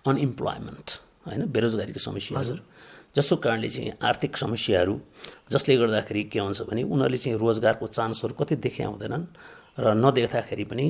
अनइम्प्लोइमेन्ट 0.09 0.87
होइन 1.27 1.41
बेरोजगारीको 1.53 1.99
समस्याहरू। 1.99 2.63
जसको 3.15 3.35
कारणले 3.43 3.69
चाहिँ 3.69 3.91
आर्थिक 4.01 4.37
समस्याहरू 4.37 4.93
जसले 5.51 5.77
गर्दाखेरि 5.77 6.23
के 6.23 6.39
हुन्छ 6.39 6.61
भने 6.69 6.83
उनीहरूले 6.83 7.17
चाहिँ 7.17 7.37
रोजगारको 7.39 7.87
चान्सहरू 7.87 8.33
कति 8.33 8.55
देखे 8.55 8.83
आउँदैनन् 8.83 9.25
र 9.79 9.93
नदेख्दाखेरि 9.95 10.63
पनि 10.63 10.85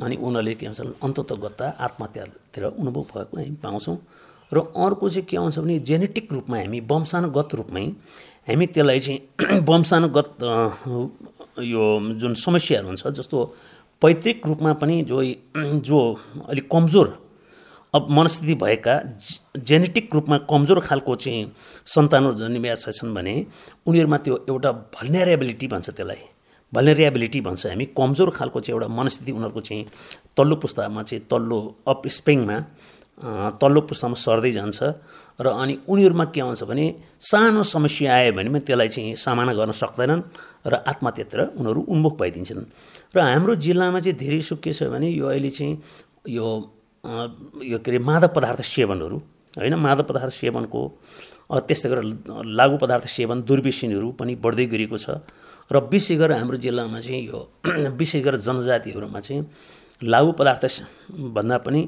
अनि 0.00 0.16
उनीहरूले 0.16 0.54
के 0.54 0.66
भन्छन् 0.66 0.92
अन्तत 1.04 1.32
गत्ता 1.44 1.66
आत्महत्यातिर 1.80 2.64
अनुभव 2.64 3.02
भएको 3.02 3.36
हामी 3.36 3.56
पाउँछौँ। 3.62 3.96
र 4.52 4.58
अर्को 4.58 5.08
चाहिँ 5.08 5.26
के 5.26 5.36
आउँछ 5.36 5.58
भने 5.58 5.78
जेनेटिक 5.80 6.32
रूपमा 6.32 6.56
हामी 6.58 6.80
वंशानुगत 6.80 7.54
रूपमै 7.54 7.84
हामी 8.48 8.66
त्यसलाई 8.66 9.00
चाहिँ 9.00 9.60
वंशानुगत 9.68 10.28
यो 11.62 11.84
जुन 12.20 12.34
समस्याहरू 12.34 12.86
हुन्छ 12.86 13.06
जस्तो 13.18 13.38
पैतृक 14.02 14.46
रूपमा 14.46 14.72
पनि 14.72 15.02
जो 15.02 15.22
जो 15.88 15.98
अलिक 16.48 16.68
कमजोर 16.72 17.08
अब 17.94 18.06
मनस्थिति 18.10 18.54
भएका 18.54 18.94
जेनेटिक 19.68 20.14
रूपमा 20.14 20.36
कमजोर 20.50 20.80
खालको 20.80 21.14
चाहिँ 21.16 21.52
सन्तानहरू 21.86 22.34
जन्मिएका 22.34 22.90
छन् 22.90 23.14
भने 23.14 23.34
उनीहरूमा 23.86 24.18
त्यो 24.24 24.36
एउटा 24.48 24.72
भल्नेरेबिलिटी 24.96 25.66
भन्छ 25.68 25.90
त्यसलाई। 25.90 26.22
भल्नेरियाबिलिटी 26.72 27.40
भन्छ। 27.40 27.66
हामी 27.66 27.86
कमजोर 27.92 28.30
खालको 28.32 28.60
चाहिँ 28.60 28.74
एउटा 28.76 28.88
मनस्थिति 28.96 29.32
उनीहरूको 29.32 29.60
चाहिँ 29.60 29.84
तल्लो 30.36 30.56
पुस्तामा 30.56 31.02
चाहिँ 31.02 31.24
तल्लो 31.30 31.58
अप 31.88 32.08
स्प्रिङमा 32.08 32.58
तल्लो 33.60 33.80
पुस्तामा 33.88 34.16
सर्दै 34.16 34.52
जान्छ 34.52 34.82
र 35.40 35.46
अनि 35.52 35.78
उनीहरूमा 35.84 36.24
के 36.32 36.40
हुन्छ 36.40 36.62
भने 36.64 36.84
सानो 37.20 37.62
समस्या 37.76 38.14
आयो 38.14 38.32
भने 38.32 38.48
पनि 38.48 38.60
त्यसलाई 38.60 38.88
चाहिँ 38.88 39.14
सामना 39.20 39.52
गर्न 39.52 39.72
सक्दैनन् 39.76 40.22
र 40.66 40.74
आत्महत्यातिर 40.80 41.40
उनीहरू 41.60 41.80
उन्मुख 41.92 42.14
भइदिन्छन्। 42.20 42.64
र 43.14 43.18
हाम्रो 43.20 43.54
जिल्लामा 43.60 44.00
चाहिँ 44.00 44.16
धेरै 44.16 44.40
सो 44.40 44.56
के 44.64 44.72
छ 44.72 44.88
भने 44.88 45.08
यो 45.12 45.26
अहिले 45.28 45.50
चाहिँ 45.50 45.76
यो 46.28 46.46
यो 47.04 47.78
के 47.78 47.90
अरे 47.90 47.98
मादक 48.00 48.32
पदार्थ 48.32 48.60
सेवनहरू 48.64 49.16
होइन 49.54 49.74
मादक 49.76 50.06
पदार्थ 50.06 50.32
सेवनको 50.32 50.80
त्यस्तै 51.60 51.88
गरेर 51.90 52.04
लागु 52.52 52.76
पदार्थ 52.78 53.06
सेवन 53.08 53.42
दुर्व्यसनीहरू 53.42 54.10
पनि 54.14 54.34
बढ्दै 54.38 54.66
गएको 54.68 54.96
छ 54.96 55.18
र 55.70 55.82
विशेष 55.88 56.18
गरेर 56.20 56.38
हाम्रो 56.38 56.56
जिल्लामा 56.58 57.00
चाहिँ 57.00 57.22
यो 57.24 57.40
विशेष 57.98 58.22
गरेर 58.22 58.40
जनजातिहरूमा 58.40 59.20
चाहिँ 59.20 59.42
लागु 60.06 60.32
पदार्थ 60.32 60.64
भन्दा 61.34 61.58
पनि 61.60 61.80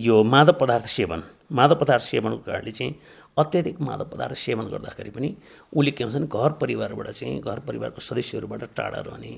यो 0.00 0.22
मादक 0.26 0.58
पदार्थ 0.58 0.86
सेवन 0.88 1.22
मादक 1.52 1.78
पदार्थ 1.78 2.04
सेवनको 2.04 2.42
कारणले 2.44 2.72
चाहिँ 2.72 2.92
अत्याधिक 3.36 3.80
मादक 3.80 4.10
पदार्थ 4.10 4.36
सेवन 4.36 4.66
गर्दाखेरि 4.68 5.10
पनि 5.10 5.28
उसले 5.72 5.90
के 5.90 6.04
हुन्छ 6.04 6.16
भने 6.16 6.26
घर 6.28 6.52
परिवारबाट 6.58 7.08
चाहिँ 7.12 7.40
घर 7.40 7.58
परिवारको 7.62 8.00
सदस्यहरूबाट 8.02 8.62
टाढा 8.76 9.00
रहने 9.06 9.32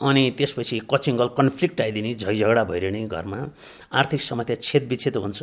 अनि 0.00 0.22
त्यसपछि 0.38 0.76
कचिङ्गल 0.90 1.28
कन्फ्लिक्ट 1.38 1.80
आइदिने 1.80 2.14
झैझगडा 2.14 2.64
भइरहने 2.64 3.00
घरमा। 3.06 3.40
आर्थिक 3.92 4.20
समस्या 4.20 4.56
छेद 4.56 4.84
विच्छेद 4.88 5.16
हुन्छ 5.16 5.40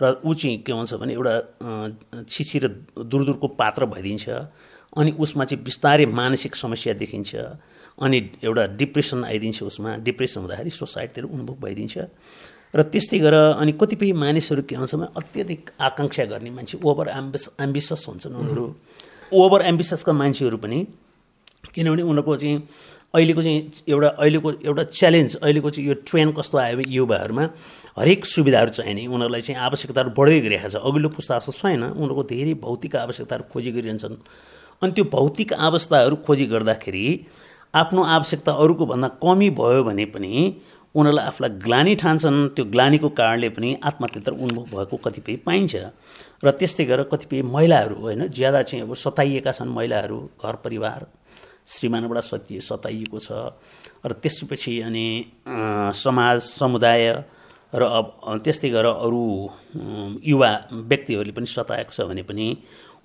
र 0.00 0.20
ऊ 0.24 0.34
चाहिँ 0.34 0.58
के 0.64 0.72
हुन्छ 0.72 0.94
भने 0.96 1.12
एउटा 1.12 1.34
छिछि 2.24 2.58
र 2.58 2.66
दूर 2.96 3.24
दूरको 3.24 3.48
पात्र 3.60 3.86
भइदिन्छ। 3.86 4.28
अनि 4.96 5.10
उसमा 5.20 5.44
चाहिँ 5.44 5.62
बिस्तारै 5.64 6.06
मानसिक 6.06 6.56
समस्या 6.56 6.92
देखिन्छ। 6.96 7.30
अनि 8.00 8.18
एउटा 8.42 8.66
डिप्रेसन 8.80 9.24
आइदिन्छ 9.24 9.62
उसमा। 9.62 9.90
डिप्रेसन 10.00 10.40
हुँदाखेरि 10.40 10.70
सोसाइटीतिर 10.70 11.24
उन्मुख 11.28 11.56
भइदिन्छ। 11.60 11.94
र 12.70 12.82
त्यस्तै 12.88 13.18
गरेर 13.18 13.60
अनि 13.60 13.72
कतिपय 13.76 14.12
मानिसहरू 14.14 14.62
के 14.62 14.74
हुन्छ 14.80 14.94
भने 14.94 15.06
अत्यधिक 15.12 15.70
आकाङ्क्षा 15.76 16.24
गर्ने 16.32 16.50
मान्छे 16.56 16.78
ओभर 16.80 17.06
एम्बिस 17.20 17.44
एम्बिसस 17.60 18.02
हुन्छन् 18.08 18.34
उनीहरू। 18.34 18.64
ओभर 19.32 19.60
एम्बिससका 19.70 20.12
मान्छेहरू 20.12 20.56
पनि 20.56 20.78
किनभने 21.74 22.02
उनीहरूको 22.02 22.36
चाहिँ 22.36 22.56
अहिलेको 23.14 23.42
चाहिँ 23.42 23.60
एउटा 23.88 24.08
अहिलेको 24.08 24.50
एउटा 24.64 24.82
च्यालेन्ज 24.98 25.36
अहिलेको 25.36 25.70
चाहिँ 25.70 25.88
यो 25.88 25.94
ट्रेन्ड 26.06 26.36
कस्तो 26.36 26.58
आयो 26.58 26.82
युवाहरूमा 26.88 27.44
हरेक 27.98 28.24
सुविधाहरू 28.26 28.70
चाहिने 28.70 29.06
उनीहरूलाई 29.06 29.40
चाहिँ 29.40 29.60
आवश्यकताहरू 29.60 30.10
बढ्दै 30.14 30.40
गइरहेको 30.40 30.68
छ। 30.70 30.76
अघिल्लो 30.78 31.08
पुस्ता 31.18 31.38
जस्तो 31.38 31.52
छैन 31.52 31.82
उनीहरूको 31.90 32.22
धेरै 32.32 32.54
भौतिक 32.62 32.96
आवश्यकताहरू 32.96 33.44
खोजी 33.52 33.70
गरिरहन्छन्। 33.76 34.16
अनि 34.82 34.92
त्यो 34.96 35.04
भौतिक 35.10 35.52
अवस्थाहरू 35.58 36.16
खोजी 36.26 36.46
गर्दाखेरि 36.54 37.04
आफ्नो 37.74 38.02
आवश्यकता 38.16 38.52
अरूको 38.62 38.86
भन्दा 38.86 39.08
कमी 39.18 39.48
भयो 39.58 39.82
भने 39.84 40.04
पनि 40.14 40.32
उनीहरूलाई 40.94 41.26
आफूलाई 41.26 41.50
ग्लानी 41.66 41.94
ठान्छन्। 42.02 42.38
त्यो 42.54 42.64
ग्लानीको 42.74 43.08
कारणले 43.18 43.48
पनि 43.58 43.68
आत्महत्यातिर 43.90 44.34
उन्मुख 44.34 44.66
भएको 44.70 44.96
कतिपय 45.04 45.36
पाइन्छ। 45.46 45.74
र 46.44 46.50
त्यस्तै 46.50 46.84
गरेर 46.90 47.06
कतिपय 47.12 47.42
महिलाहरू 47.42 47.94
होइन 47.94 48.22
ज्यादा 48.30 48.62
चाहिँ 48.70 48.82
अब 48.86 48.94
सताइएका 48.94 49.52
छन् 49.52 49.74
महिलाहरू 49.74 50.18
घर 50.42 50.54
परिवार। 50.64 51.00
श्रीमानबाट 51.66 52.18
सति 52.22 52.60
सताइएको 52.60 53.18
छ। 53.18 53.32
र 54.06 54.12
त्यसपछि 54.12 54.80
अनि 54.80 55.06
समाज 55.94 56.40
समुदाय 56.40 57.04
र 57.74 57.82
अब 57.82 58.06
त्यस्तै 58.44 58.70
गरेर 58.70 58.86
अरू 58.86 59.22
युवा 60.24 60.50
व्यक्तिहरूले 60.72 61.32
पनि 61.32 61.46
सताएको 61.46 61.92
छ 61.92 62.00
भने 62.08 62.22
पनि 62.22 62.46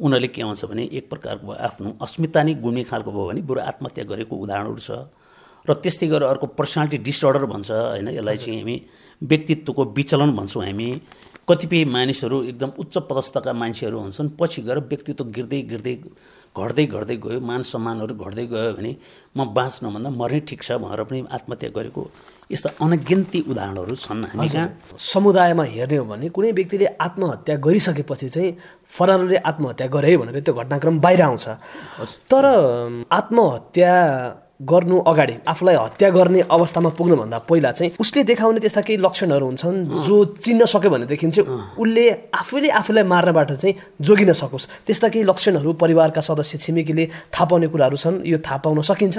उनीहरूले 0.01 0.27
के 0.27 0.41
आउँछ 0.41 0.65
भने 0.65 0.83
एक 0.91 1.09
प्रकारको 1.09 1.51
आफ्नो 1.51 1.97
अस्मिता 2.01 2.43
नै 2.43 2.53
गुम्ने 2.63 2.83
खालको 2.83 3.11
भयो 3.11 3.25
भने 3.29 3.41
बरु 3.41 3.59
आत्महत्या 3.61 4.03
गरेको 4.03 4.33
उदाहरणहरू 4.35 4.81
छ। 4.81 4.91
र 5.65 5.73
त्यस्तै 5.73 6.07
गरेर 6.07 6.29
अर्को 6.29 6.47
पर्सनालिटी 6.57 6.97
डिसअर्डर 6.97 7.45
भन्छ 7.45 7.69
होइन? 7.71 8.07
यसलाई 8.09 8.37
चाहिँ 8.37 8.59
हामी 8.59 8.75
व्यक्तित्वको 9.21 9.83
विचलन 9.97 10.31
भन्छौँ 10.35 10.63
हामी। 10.65 10.89
कतिपय 11.49 11.85
मानिसहरू 11.85 12.37
एकदम 12.43 12.71
उच्च 12.81 12.95
पदस्थका 13.09 13.53
मान्छेहरू 13.53 13.97
हुन्छन् 13.99 14.29
पछि 14.39 14.61
गएर 14.61 14.79
व्यक्तित्व 14.89 15.23
गिर्दै 15.29 15.61
गिर्दै 15.71 15.95
घट्दै 16.55 16.85
घट्दै 16.95 17.17
गयो 17.25 17.39
मान 17.49 17.61
सम्मानहरू 17.73 18.13
घट्दै 18.15 18.45
गयो 18.53 18.71
भने 18.77 18.91
म 19.37 19.39
बाँच्नुभन्दा 19.57 20.09
मर्नै 20.21 20.39
ठिक 20.49 20.61
छ 20.63 20.79
भनेर 20.83 21.03
पनि 21.09 21.19
आत्महत्या 21.37 21.69
गरेको 21.77 22.01
यस्ता 22.51 22.69
अनगिन्ती 22.85 23.39
उदाहरणहरू 23.51 23.95
छन् 24.05 24.23
हामी 24.31 24.47
कहाँ? 24.53 24.67
समुदायमा 25.13 25.63
हेर्ने 25.75 25.97
हो 25.97 26.05
भने 26.11 26.29
कुनै 26.35 26.51
व्यक्तिले 26.59 26.87
आत्महत्या 27.05 27.55
गरिसकेपछि 27.65 28.27
चाहिँ 28.35 28.51
फलानुले 28.97 29.37
आत्महत्या 29.51 29.87
गरे 29.95 30.15
भनेर 30.21 30.39
त्यो 30.45 30.53
घटनाक्रम 30.53 30.99
बाहिर 31.05 31.21
आउँछ। 31.27 31.45
तर 32.31 32.45
आत्महत्या 33.19 33.93
गर्नु 34.59 34.99
अगाडि 35.03 35.33
आफूलाई 35.47 35.75
हत्या 35.75 36.09
गर्ने 36.09 36.41
अवस्थामा 36.47 36.89
पुग्नुभन्दा 36.95 37.37
पहिला 37.43 37.71
चाहिँ 37.71 37.91
उसले 37.99 38.23
देखाउने 38.23 38.59
त्यस्ता 38.59 38.81
केही 38.87 38.97
लक्षणहरू 39.03 39.45
हुन्छन् 39.45 39.77
जो 40.07 40.15
चिन्न 40.39 40.65
सक्यो 40.65 40.89
भनेदेखि 40.89 41.27
चाहिँ 41.27 41.75
उसले 41.75 42.05
आफैले 42.31 42.69
आफूलाई 42.71 43.03
मार्नबाट 43.03 43.51
चाहिँ 43.51 43.75
जोगिन 43.99 44.31
सकोस्। 44.33 44.67
त्यस्ता 44.87 45.07
केही 45.11 45.23
लक्षणहरू 45.27 45.73
परिवारका 45.75 46.21
सदस्य 46.21 46.57
छिमेकीले 46.57 47.05
थाहा 47.35 47.45
पाउने 47.45 47.67
कुराहरू 47.67 47.97
छन् 47.99 48.23
यो 48.23 48.37
थाहा 48.39 48.57
पाउन 48.63 48.81
सकिन्छ। 48.81 49.17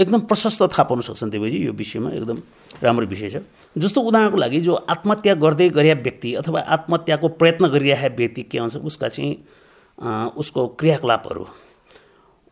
एकदम 0.00 0.20
प्रशस्त 0.32 0.62
थाहा 0.64 0.82
पाउन 0.88 1.00
सक्छन् 1.12 1.30
देवीजी 1.30 1.58
यो 1.66 1.72
विषयमा 1.76 2.10
एकदम 2.16 2.38
राम्रो 2.82 3.06
विषय 3.06 3.28
छ। 3.28 3.36
जस्तो 3.76 4.00
उदाहरणको 4.00 4.38
लागि 4.38 4.60
जो 4.64 4.74
आत्महत्या 4.74 5.34
गर्दै 5.44 5.68
गरेका 5.76 6.00
व्यक्ति 6.00 6.34
अथवा 6.40 6.60
आत्महत्याको 6.60 7.28
प्रयत्न 7.36 7.68
गरिरहेका 7.68 8.16
व्यक्ति 8.16 8.42
के 8.48 8.58
हुन्छ 8.58 8.76
उसका 8.80 9.08
चाहिँ 9.08 9.32
उसको 10.40 10.66
क्रियाकलापहरू। 10.80 11.44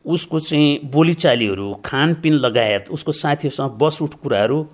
उसको 0.06 0.40
चाहिँ 0.40 0.80
बोलीचालीहरू 0.85 1.75
खानपिन 1.85 2.32
लगायत 2.35 2.90
उसको 2.90 3.12
साथीहरूसँग 3.12 3.78
बसउठ 3.78 4.14
कुराहरू 4.14 4.68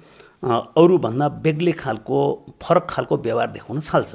अरूभन्दा 0.44 1.28
बेग्लै 1.28 1.72
खालको 1.72 2.18
फरक 2.62 2.86
खालको 2.90 3.16
व्यवहार 3.16 3.50
देखाउन 3.50 3.80
थाल्छ। 3.80 4.14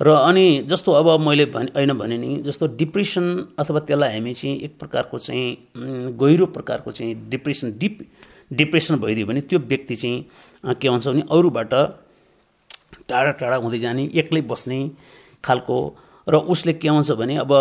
र 0.00 0.10
अनि 0.10 0.62
जस्तो 0.62 0.92
अब 0.92 1.20
मैले 1.20 1.46
भने 1.46 1.70
होइन 1.76 1.92
भने 1.92 2.18
नि 2.18 2.36
जस्तो 2.36 2.66
डिप्रेसन 2.66 3.54
अथवा 3.58 3.80
त्यसलाई 3.80 4.12
हामी 4.12 4.34
चाहिँ 4.34 4.60
एक 4.60 4.78
प्रकारको 4.78 5.18
चाहिँ 5.18 5.56
गहिरो 6.12 6.46
प्रकारको 6.46 6.90
चाहिँ 6.90 7.28
डिप्रेसन 7.28 7.74
डिप 7.78 7.98
डिप्रेसन 8.52 8.96
भइदियो 8.96 9.26
भने 9.26 9.40
त्यो 9.40 9.58
व्यक्ति 9.58 9.96
चाहिँ 9.96 10.74
के 10.74 10.90
भन्छ 10.90 11.08
भने 11.08 11.22
अरूबाट 11.30 11.74
टाढा 13.08 13.30
टाढा 13.30 13.56
हुँदै 13.56 13.78
जाने 13.78 14.10
एक्लै 14.14 14.40
बस्ने 14.40 14.90
खालको 15.44 15.96
र 16.26 16.34
उसले 16.48 16.72
के 16.72 16.88
आउँछ 16.88 17.10
भने 17.12 17.36
अब 17.36 17.52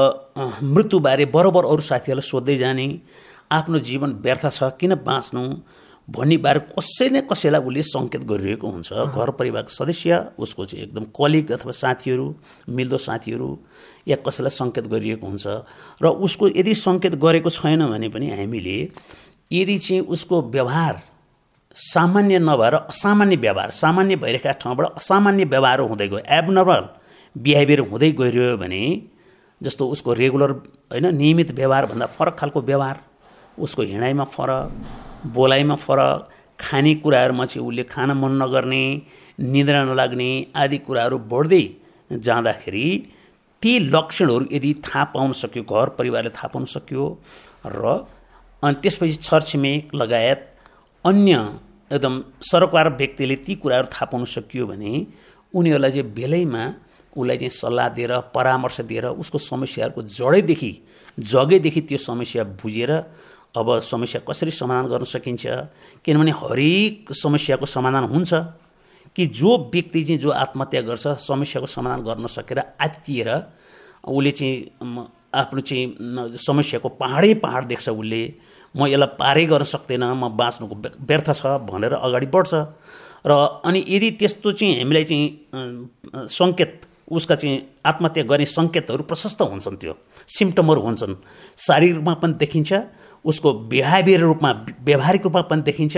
मृत्युबारे 0.63 1.25
बरोबर 1.34 1.65
अरू 1.65 1.82
साथीहरूलाई 1.82 2.30
सोध्दै 2.30 2.58
जाने 2.58 2.88
आफ्नो 3.51 3.80
जीवन 3.80 4.12
व्यर्थ 4.24 4.46
छ 4.50 4.72
किन 4.80 4.96
बाँच्नु 5.01 5.41
भन्ने 6.08 6.38
बारे 6.38 6.60
कसै 6.72 7.10
न 7.10 7.22
कसैलाई 7.24 7.62
उसले 7.62 7.82
सङ्केत 7.86 8.24
गरिरहेको 8.25 8.68
हुन्छ। 8.68 8.89
घर 9.15 9.30
परिवारको 9.39 9.72
सदस्य 9.72 10.12
उसको 10.38 10.65
चाहिँ 10.65 10.84
एकदम 10.86 11.03
कलिग 11.15 11.51
अथवा 11.51 11.72
साथीहरू 11.74 12.25
मिल्दो 12.70 12.98
साथीहरू 12.98 13.50
या 14.08 14.15
कसैलाई 14.25 14.51
सङ्केत 14.51 14.88
गरिएको 14.94 15.25
हुन्छ। 15.27 15.48
र 16.01 16.06
उसको 16.20 16.48
यदि 16.51 16.74
सङ्केत 16.77 17.15
गरेको 17.15 17.50
छैन 17.50 17.86
भने 17.88 18.10
पनि 18.10 18.30
हामीले 18.30 18.77
यदि 19.51 19.77
चाहिँ 19.77 20.01
उसको 20.06 20.41
व्यवहार 20.51 21.01
सामान्य 21.75 22.39
नभएर 22.39 22.75
असामान्य 22.75 23.36
व्यवहार 23.36 23.72
सामान्य 23.74 24.15
भइरहेका 24.15 24.51
ठाउँबाट 24.62 24.86
असामान्य 24.98 25.44
व्यवहार 25.46 25.80
हुँदै 25.82 26.08
गयो 26.08 26.20
एबनर्मल 26.39 26.84
बिहेभियर 27.36 27.80
हुँदै 27.86 28.12
गइरह्यो 28.14 28.58
भने 28.58 28.84
जस्तो 29.62 29.88
उसको 29.90 30.14
रेगुलर 30.14 30.52
होइन 30.92 31.16
नियमित 31.16 31.52
व्यवहारभन्दा 31.52 32.06
फरक 32.10 32.36
खालको 32.40 32.62
व्यवहार 32.62 33.00
उसको 33.58 33.82
हिँडाइमा 33.84 34.24
फरक 34.36 35.32
बोलाइमा 35.34 35.76
फरक 35.78 36.30
खानेकुराहरूमा 36.60 37.46
चाहिँ 37.46 37.68
उसले 37.68 37.84
खान 37.86 38.12
मन 38.18 38.42
नगर्ने 38.42 38.84
निद्रा 39.54 39.84
नलाग्ने 39.84 40.30
आदि 40.56 40.78
कुराहरू 40.80 41.18
बढ्दै 41.32 41.64
जाँदाखेरि 42.12 42.86
ती 43.64 43.72
लक्षणहरू 43.88 44.46
यदि 44.52 44.74
थाहा 44.86 45.04
पाउन 45.14 45.32
सक्यो 45.42 45.64
घर 45.66 45.90
परिवारले 45.98 46.30
थाहा 46.30 46.48
पाउन 46.54 46.66
सक्यो 46.68 47.06
र 47.68 47.98
अनि 48.64 48.76
त्यसपछि 48.84 49.16
छरछिमेक 49.22 49.96
लगायत 49.96 50.48
अन्य 51.06 51.38
एकदम 51.92 52.22
सरकार 52.44 52.90
व्यक्तिले 52.96 53.36
ती 53.46 53.56
कुराहरू 53.56 53.88
थाहा 53.94 54.06
पाउन 54.12 54.26
सकियो 54.34 54.66
भने 54.68 54.94
उनीहरूलाई 55.54 55.92
चाहिँ 55.92 56.14
बेलैमा 56.14 56.64
उसलाई 57.15 57.38
चाहिँ 57.38 57.50
सल्लाह 57.51 57.88
दिएर 57.89 58.12
परामर्श 58.36 58.82
दिएर 58.82 59.06
उसको 59.06 59.38
समस्याहरूको 59.38 60.01
जडैदेखि 60.10 60.72
जगैदेखि 61.20 61.82
त्यो 61.82 61.98
समस्या 62.00 62.44
बुझेर 62.58 62.91
अब 63.56 63.80
समस्या 63.84 64.22
कसरी 64.30 64.51
समाधान 64.51 64.88
गर्न 64.88 65.03
सकिन्छ 65.06 65.46
किनभने 66.06 66.32
हरेक 66.34 67.12
समस्याको 67.13 67.65
समाधान 67.68 68.03
हुन्छ 68.03 68.34
कि 69.15 69.25
जो 69.34 69.58
व्यक्ति 69.74 70.03
चाहिँ 70.03 70.20
जो 70.20 70.30
आत्महत्या 70.30 70.82
गर्छ 70.82 71.08
समस्याको 71.20 71.68
समाधान 71.68 72.01
गर्न 72.03 72.27
सकेर 72.30 72.60
आत्तिएर 72.60 73.30
उसले 74.08 74.32
चाहिँ 74.32 75.08
आफ्नो 75.34 75.62
चाहिँ 75.62 76.38
समस्याको 76.38 76.89
पहाडै 76.96 77.34
पहाड 77.44 77.65
देख्छ 77.65 77.89
उसले 77.89 78.24
म 78.75 78.88
यसलाई 78.88 79.08
पारै 79.20 79.46
गर्न 79.46 79.63
सक्दैन 79.65 80.03
म 80.03 80.30
बाँच्नुको 80.32 80.75
व्यर्थ 81.01 81.32
छ 81.34 81.60
भनेर 81.68 81.94
अगाडि 81.94 82.25
बढ्छ। 82.27 82.53
र 83.25 83.32
अनि 83.65 83.84
यदि 83.88 84.12
त्यस्तो 84.20 84.51
चाहिँ 84.51 84.77
हामीलाई 84.77 85.03
चाहिँ 85.03 86.27
सङ्केत 86.32 86.82
उसका 87.12 87.36
चाहिँ 87.36 87.58
आत्महत्या 87.86 88.24
गर्ने 88.24 88.46
सङ्केतहरू 88.48 89.03
प्रशस्त 89.03 89.41
हुन्छन् 89.41 89.77
त्यो। 89.77 89.94
सिम्टमहरू 90.27 90.82
हुन्छन्। 90.82 91.13
शारीरिक 91.60 91.96
रूपमा 91.96 92.13
पनि 92.24 92.34
देखिन्छ 92.39 92.72
उसको 93.25 93.50
बिहेभियर 93.70 94.22
रूपमा 94.22 94.51
व्यवहारिक 94.82 95.24
रूपमा 95.24 95.41
पनि 95.50 95.62
देखिन्छ 95.62 95.96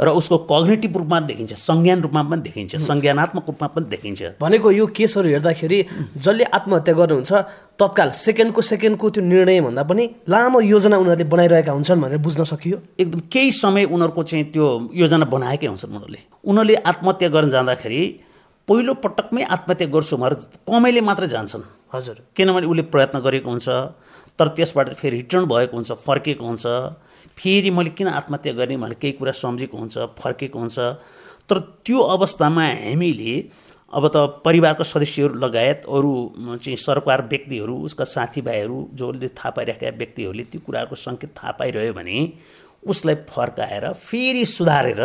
र 0.00 0.08
उसको 0.14 0.36
कग्नेटिभ 0.50 0.96
रूपमा 0.96 1.18
देखिन्छ 1.20 1.52
संज्ञान 1.58 2.00
रूपमा 2.02 2.22
पनि 2.22 2.42
देखिन्छ 2.42 2.76
संज्ञानात्मक 2.76 3.44
रूपमा 3.48 3.68
पनि 3.74 3.86
देखिन्छ। 3.88 4.20
भनेको 4.40 4.70
यो 4.70 4.86
केसहरू 4.86 5.28
हेर्दाखेरि 5.28 5.78
जसले 6.16 6.44
आत्महत्या 6.44 6.94
गर्नुहुन्छ 6.94 7.32
तत्काल 7.80 8.10
सेकेन्डको 8.20 8.60
सेकेन्डको 8.62 9.10
त्यो 9.10 9.22
निर्णय 9.24 9.60
भन्दा 9.60 9.82
पनि 9.82 10.04
लामो 10.28 10.60
योजना 10.60 10.96
उनीहरूले 10.98 11.24
बनाइरहेका 11.24 11.72
हुन्छन् 11.72 12.00
भनेर 12.02 12.18
बुझ्न 12.18 12.44
सकियो? 12.44 12.76
एकदम 13.00 13.20
केही 13.32 13.50
समय 13.52 13.84
उनीहरूको 13.88 14.22
चाहिँ 14.22 14.44
त्यो 14.52 14.66
योजना 14.94 15.24
बनाएकै 15.24 15.66
हुन्छन् 15.66 15.90
उनीहरूले। 15.90 16.20
उनीहरूले 16.44 16.74
आत्महत्या 16.90 17.28
गर्न 17.28 17.50
जाँदाखेरि 17.50 18.02
पहिलो 18.68 18.94
पटकमै 19.04 19.42
आत्महत्या 19.48 19.88
गर्छु 19.88 20.16
भनेर 20.16 20.34
कमैले 20.68 21.00
मात्रै 21.00 21.28
जान्छन्। 21.28 21.62
हजुर। 21.94 22.16
किनभने 22.36 22.66
उसले 22.68 22.82
प्रयत्न 22.92 23.18
गरेको 23.24 23.48
हुन्छ 23.50 23.68
तर 24.38 24.48
त्यसबाट 24.56 24.88
फेरि 25.00 25.16
रिटर्न 25.16 25.44
भएको 25.48 25.76
हुन्छ 25.76 25.90
फर्केको 26.04 26.44
हुन्छ। 26.44 26.64
फेरि 27.38 27.70
मैले 27.70 27.90
किन 27.96 28.08
आत्महत्या 28.10 28.52
गर्ने 28.52 28.76
भनेर 28.76 28.98
केही 29.00 29.12
कुरा 29.16 29.32
सम्झेको 29.32 29.76
हुन्छ 29.78 29.96
फर्केको 30.20 30.58
हुन्छ। 30.58 30.78
तर 31.48 31.58
त्यो 31.80 31.98
अवस्थामा 32.16 32.64
हामीले 32.84 33.34
अब 33.92 34.04
त 34.12 34.16
परिवारको 34.44 34.84
सदस्यहरू 34.84 35.34
लगायत 35.40 35.88
अरू 35.88 36.12
चाहिँ 36.60 36.76
सरकार 36.76 37.22
व्यक्तिहरू 37.24 37.74
उसका 37.88 38.04
साथीभाइहरू 38.04 38.76
जसले 38.94 39.28
थाहा 39.32 39.50
पाइरहेका 39.56 39.96
व्यक्तिहरूले 39.96 40.44
त्यो 40.52 40.60
कुराहरूको 40.60 40.96
सङ्केत 40.96 41.32
थाहा 41.32 41.52
पाइरह्यो 41.56 41.92
भने 41.96 42.16
उसलाई 42.84 43.14
फर्काएर 43.32 43.84
फेरि 43.96 44.44
सुधारेर 44.46 45.00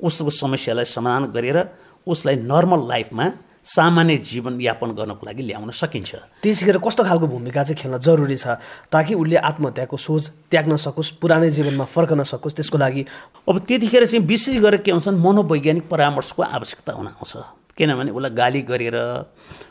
उसको 0.00 0.30
समस्यालाई 0.32 0.86
समाधान 0.86 1.24
गरेर 1.34 1.58
उसलाई 2.06 2.36
नर्मल 2.36 2.88
लाइफमा 2.88 3.26
सामान्य 3.62 4.16
जीवनयापन 4.26 4.90
गर्नको 4.98 5.22
लागि 5.22 5.42
ल्याउन 5.42 5.70
सकिन्छ। 5.70 6.10
त्यतिखेर 6.42 6.78
कस्तो 6.82 7.02
खालको 7.06 7.26
भूमिका 7.30 7.62
चाहिँ 7.62 7.78
खेल्न 7.78 7.98
जरुरी 8.02 8.36
छ 8.36 8.58
ताकि 8.90 9.14
उसले 9.14 9.36
आत्महत्याको 9.38 9.96
सोच 9.96 10.50
त्याग्न 10.50 10.76
सकोस् 10.82 11.10
पुरानै 11.22 11.50
जीवनमा 11.54 11.86
फर्कन 11.86 12.22
सकोस् 12.26 12.58
त्यसको 12.58 12.78
लागि 12.78 13.02
अब 13.46 13.58
त्यतिखेर 13.62 14.06
चाहिँ 14.06 14.26
विशेष 14.26 14.56
गरेर 14.58 14.82
के 14.82 14.90
हुन्छन् 14.90 15.14
मनोवैज्ञानिक 15.14 15.86
परामर्शको 15.86 16.42
आवश्यकता 16.42 16.92
हुन 16.92 17.06
आउँछ। 17.14 17.32
किनभने 17.78 18.10
उसलाई 18.10 18.30
गाली 18.34 18.62
गरेर 18.66 18.98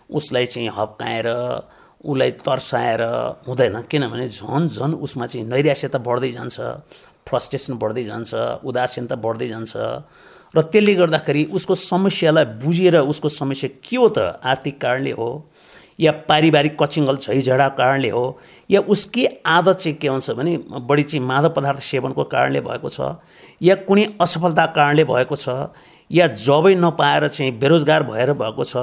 उसलाई 0.08 0.46
चाहिँ 0.46 0.72
हप्काएर 0.72 1.28
उसलाई 2.00 2.32
तर्साएर 2.48 3.02
हुँदैन। 3.44 3.76
किनभने 3.92 4.28
झन् 4.32 4.72
झन् 4.72 4.94
उसमा 5.04 5.26
चाहिँ 5.28 5.46
नैराश्यता 5.52 6.00
बढ्दै 6.00 6.32
जान्छ 6.32 6.58
फ्रस्ट्रेसन 7.28 7.76
बढ्दै 7.76 8.04
जान्छ 8.08 8.32
उदासीनता 8.64 9.16
बढ्दै 9.20 9.48
जान्छ। 9.52 9.72
र 10.54 10.62
त्यसले 10.62 10.94
गर्दाखेरि 10.94 11.44
उसको 11.54 11.76
समस्यालाई 11.76 12.46
बुझेर 12.64 12.98
उसको 12.98 13.30
समस्या 13.30 13.70
के 13.84 13.98
हो 13.98 14.08
त? 14.10 14.20
आर्थिक 14.44 14.82
कारणले 14.82 15.12
हो 15.12 15.30
या 16.00 16.12
पारिवारिक 16.28 16.76
कचिङ्गल 16.82 17.18
झैझडा 17.18 17.68
कारणले 17.80 18.10
हो 18.10 18.26
या 18.70 18.80
उसकी 18.90 19.26
आदत 19.46 19.78
चाहिँ 19.80 19.98
के 19.98 20.08
हुन्छ 20.08 20.32
भने 20.32 20.58
बढी 20.90 21.04
चाहिँ 21.04 21.26
मादक 21.26 21.54
पदार्थ 21.56 21.80
सेवनको 21.80 22.24
कारणले 22.24 22.62
भएको 22.62 22.90
छ 22.90 23.16
या 23.62 23.76
कुनै 23.88 24.06
असफलता 24.22 24.66
कारणले 24.78 25.04
भएको 25.04 25.36
छ 25.36 25.50
या 26.12 26.28
जबै 26.28 26.74
नपाएर 26.76 27.28
चाहिँ 27.28 27.52
बेरोजगार 27.60 28.04
भएर 28.04 28.34
भएको 28.34 28.64
छ 28.64 28.76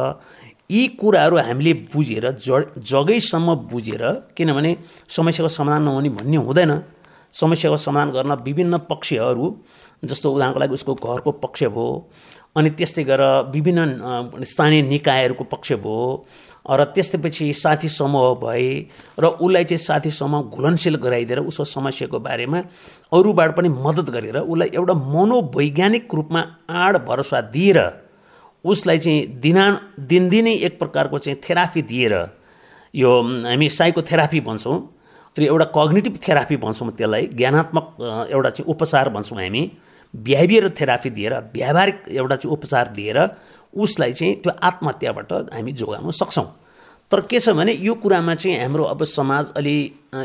यी 0.71 0.87
कुराहरू 1.01 1.37
हामीले 1.39 1.73
बुझेर 1.93 2.31
ज 2.39 2.65
जगैसम्म 2.85 3.55
बुझेर 3.73 4.05
किनभने 4.37 4.77
समस्याको 5.09 5.49
समाधान 5.49 5.83
नहुने 5.83 6.09
भन्ने 6.09 6.37
हुँदैन। 6.37 6.73
समस्याको 7.33 7.77
समाधान 7.77 8.11
गर्न 8.11 8.33
विभिन्न 8.45 8.79
पक्षहरू 8.91 9.47
जस्तो 10.05 10.33
उदाहरणको 10.33 10.61
लागि 10.61 10.75
उसको 10.75 10.95
घरको 10.95 11.31
पक्ष 11.45 11.62
भयो 11.64 11.87
अनि 12.57 12.71
त्यस्तै 12.71 13.05
गरेर 13.05 13.50
विभिन्न 13.50 14.45
स्थानीय 14.45 14.83
निकायहरूको 14.83 15.45
पक्ष 15.45 15.73
भयो 15.83 16.25
र 16.71 16.85
त्यस्तैपछि 16.95 17.52
साथी 17.55 17.88
समूह 17.88 18.35
भए 18.43 18.69
र 19.19 19.26
उसलाई 19.26 19.64
चाहिँ 19.64 19.78
साथी 19.78 20.11
समूह 20.11 20.43
घुलनशील 20.55 20.97
गराइदिएर 20.97 21.40
उसको 21.40 21.64
समस्याको 21.64 22.19
बारेमा 22.21 22.61
अरूबाट 23.12 23.57
पनि 23.57 23.69
मद्दत 23.69 24.11
गरेर 24.11 24.37
उसलाई 24.38 24.71
एउटा 24.75 24.95
मनोवैज्ञानिक 24.95 26.15
रूपमा 26.15 26.41
आड 26.84 26.97
भरोसा 27.06 27.41
दिएर 27.56 27.78
उसलाई 28.65 28.99
चाहिँ 28.99 29.26
दिना 29.41 29.65
दिनदिनै 30.11 30.54
एक 30.67 30.78
प्रकारको 30.78 31.19
चाहिँ 31.19 31.41
थेरापी 31.49 31.82
दिएर 31.82 32.15
यो 32.95 33.11
हामी 33.49 33.69
साइको 33.71 34.02
थेरापी 34.02 34.41
भन्छौँ 34.41 34.78
र 35.37 35.43
एउटा 35.43 35.65
कग्नेटिभ 35.75 36.19
थेरापी 36.28 36.56
भन्छौँ 36.56 36.91
त्यसलाई 36.93 37.26
ज्ञानात्मक 37.34 37.87
एउटा 38.30 38.50
चाहिँ 38.50 38.71
उपचार 38.71 39.08
भन्छौँ 39.08 39.39
हामी। 39.39 39.63
बिहेभियर 40.14 40.68
थेरापी 40.80 41.10
दिएर 41.10 41.34
व्यावहारिक 41.54 42.04
एउटा 42.10 42.36
चाहिँ 42.36 42.52
उपचार 42.52 42.88
दिएर 42.94 43.18
उसलाई 43.76 44.12
चाहिँ 44.12 44.34
त्यो 44.42 44.52
आत्महत्याबाट 44.62 45.32
हामी 45.32 45.73
जोगाउन 45.73 46.10
सक्छौँ। 46.10 46.47
तर 47.12 47.21
के 47.25 47.40
छ 47.40 47.49
भने 47.56 47.73
यो 47.73 47.94
कुरामा 47.94 48.34
चाहिँ 48.34 48.58
हाम्रो 48.58 48.84
अब 48.84 49.04
समाज 49.04 49.52
अलि 49.56 49.76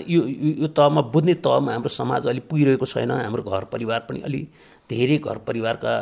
यो 0.07 0.21
यो 0.61 0.67
तहमा 0.67 1.01
बुझ्ने 1.13 1.33
तहमा 1.39 1.71
हाम्रो 1.71 1.89
समाज 1.89 2.27
अलि 2.27 2.39
पुगिरहेको 2.49 2.85
छैन। 2.85 3.11
हाम्रो 3.11 3.43
घर 3.43 3.63
परिवार 3.71 3.99
पनि 4.09 4.21
अलि 4.21 4.41
धेरै 4.89 5.17
घर 5.17 5.37
परिवारका 5.47 5.93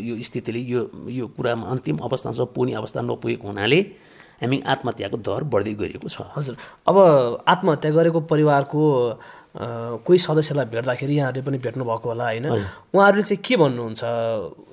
यो 0.00 0.22
स्थितिले 0.22 0.60
यो 0.60 0.90
यो 1.08 1.26
कुरामा 1.36 1.66
अन्तिम 1.68 1.96
अवस्थामा 1.98 2.44
पुग्ने 2.54 2.72
अवस्था 2.74 3.00
नपुगेको 3.00 3.46
हुनाले 3.48 3.80
हामी 4.40 4.62
आत्महत्याको 4.66 5.16
दर 5.20 5.42
बढ्दै 5.52 5.74
गइरहेको 5.80 6.08
छ। 6.08 6.24
हजुर। 6.36 6.56
अब 6.88 6.96
आत्महत्या 7.46 7.90
गरेको 7.90 8.20
परिवारको 8.32 8.80
कोही 9.50 10.18
सदस्यलाई 10.18 10.66
भेट्दाखेरि 10.70 11.14
यहाँहरूले 11.16 11.42
पनि 11.42 11.58
भेट्नुभएको 11.58 12.08
होला 12.08 12.24
होइन? 12.24 12.46
उहाँहरूले 12.94 13.22
चाहिँ 13.26 13.42
के 13.42 13.56
भन्नुहुन्छ 13.58 14.02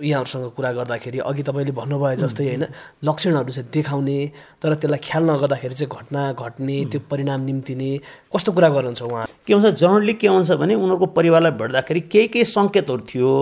यहाँहरूसँग 0.06 0.45
कुरा 0.53 0.71
गर्दाखेरि? 0.77 1.19
अघि 1.19 1.43
तपाईँले 1.49 1.73
भन्नुभयो 1.73 2.15
जस्तै 2.21 2.45
होइन? 2.45 2.65
लक्षणहरू 3.01 3.51
चाहिँ 3.58 3.69
देखाउने 3.73 4.19
तर 4.62 4.73
त्यसलाई 4.77 5.01
ख्याल 5.01 5.23
नगर्दाखेरि 5.30 5.75
चाहिँ 5.82 5.89
घटना 5.89 6.21
घट्ने 6.38 6.77
त्यो 6.93 6.99
परिणाम 7.10 7.41
निम्तिने 7.49 7.89
कस्तो 8.30 8.51
कुरा 8.53 8.69
गर्नुहुन्छ 8.69 9.01
उहाँ? 9.01 9.25
के 9.25 9.53
हुन्छ 9.53 9.67
जनरली 9.82 10.13
के 10.21 10.27
हुन्छ 10.30 10.51
भने 10.62 10.75
उनीहरूको 10.77 11.06
परिवारलाई 11.10 11.51
भेट्दाखेरि 11.58 12.01
केही 12.13 12.27
केही 12.38 12.45
सङ्केतहरू 12.45 13.01
थियो। 13.10 13.34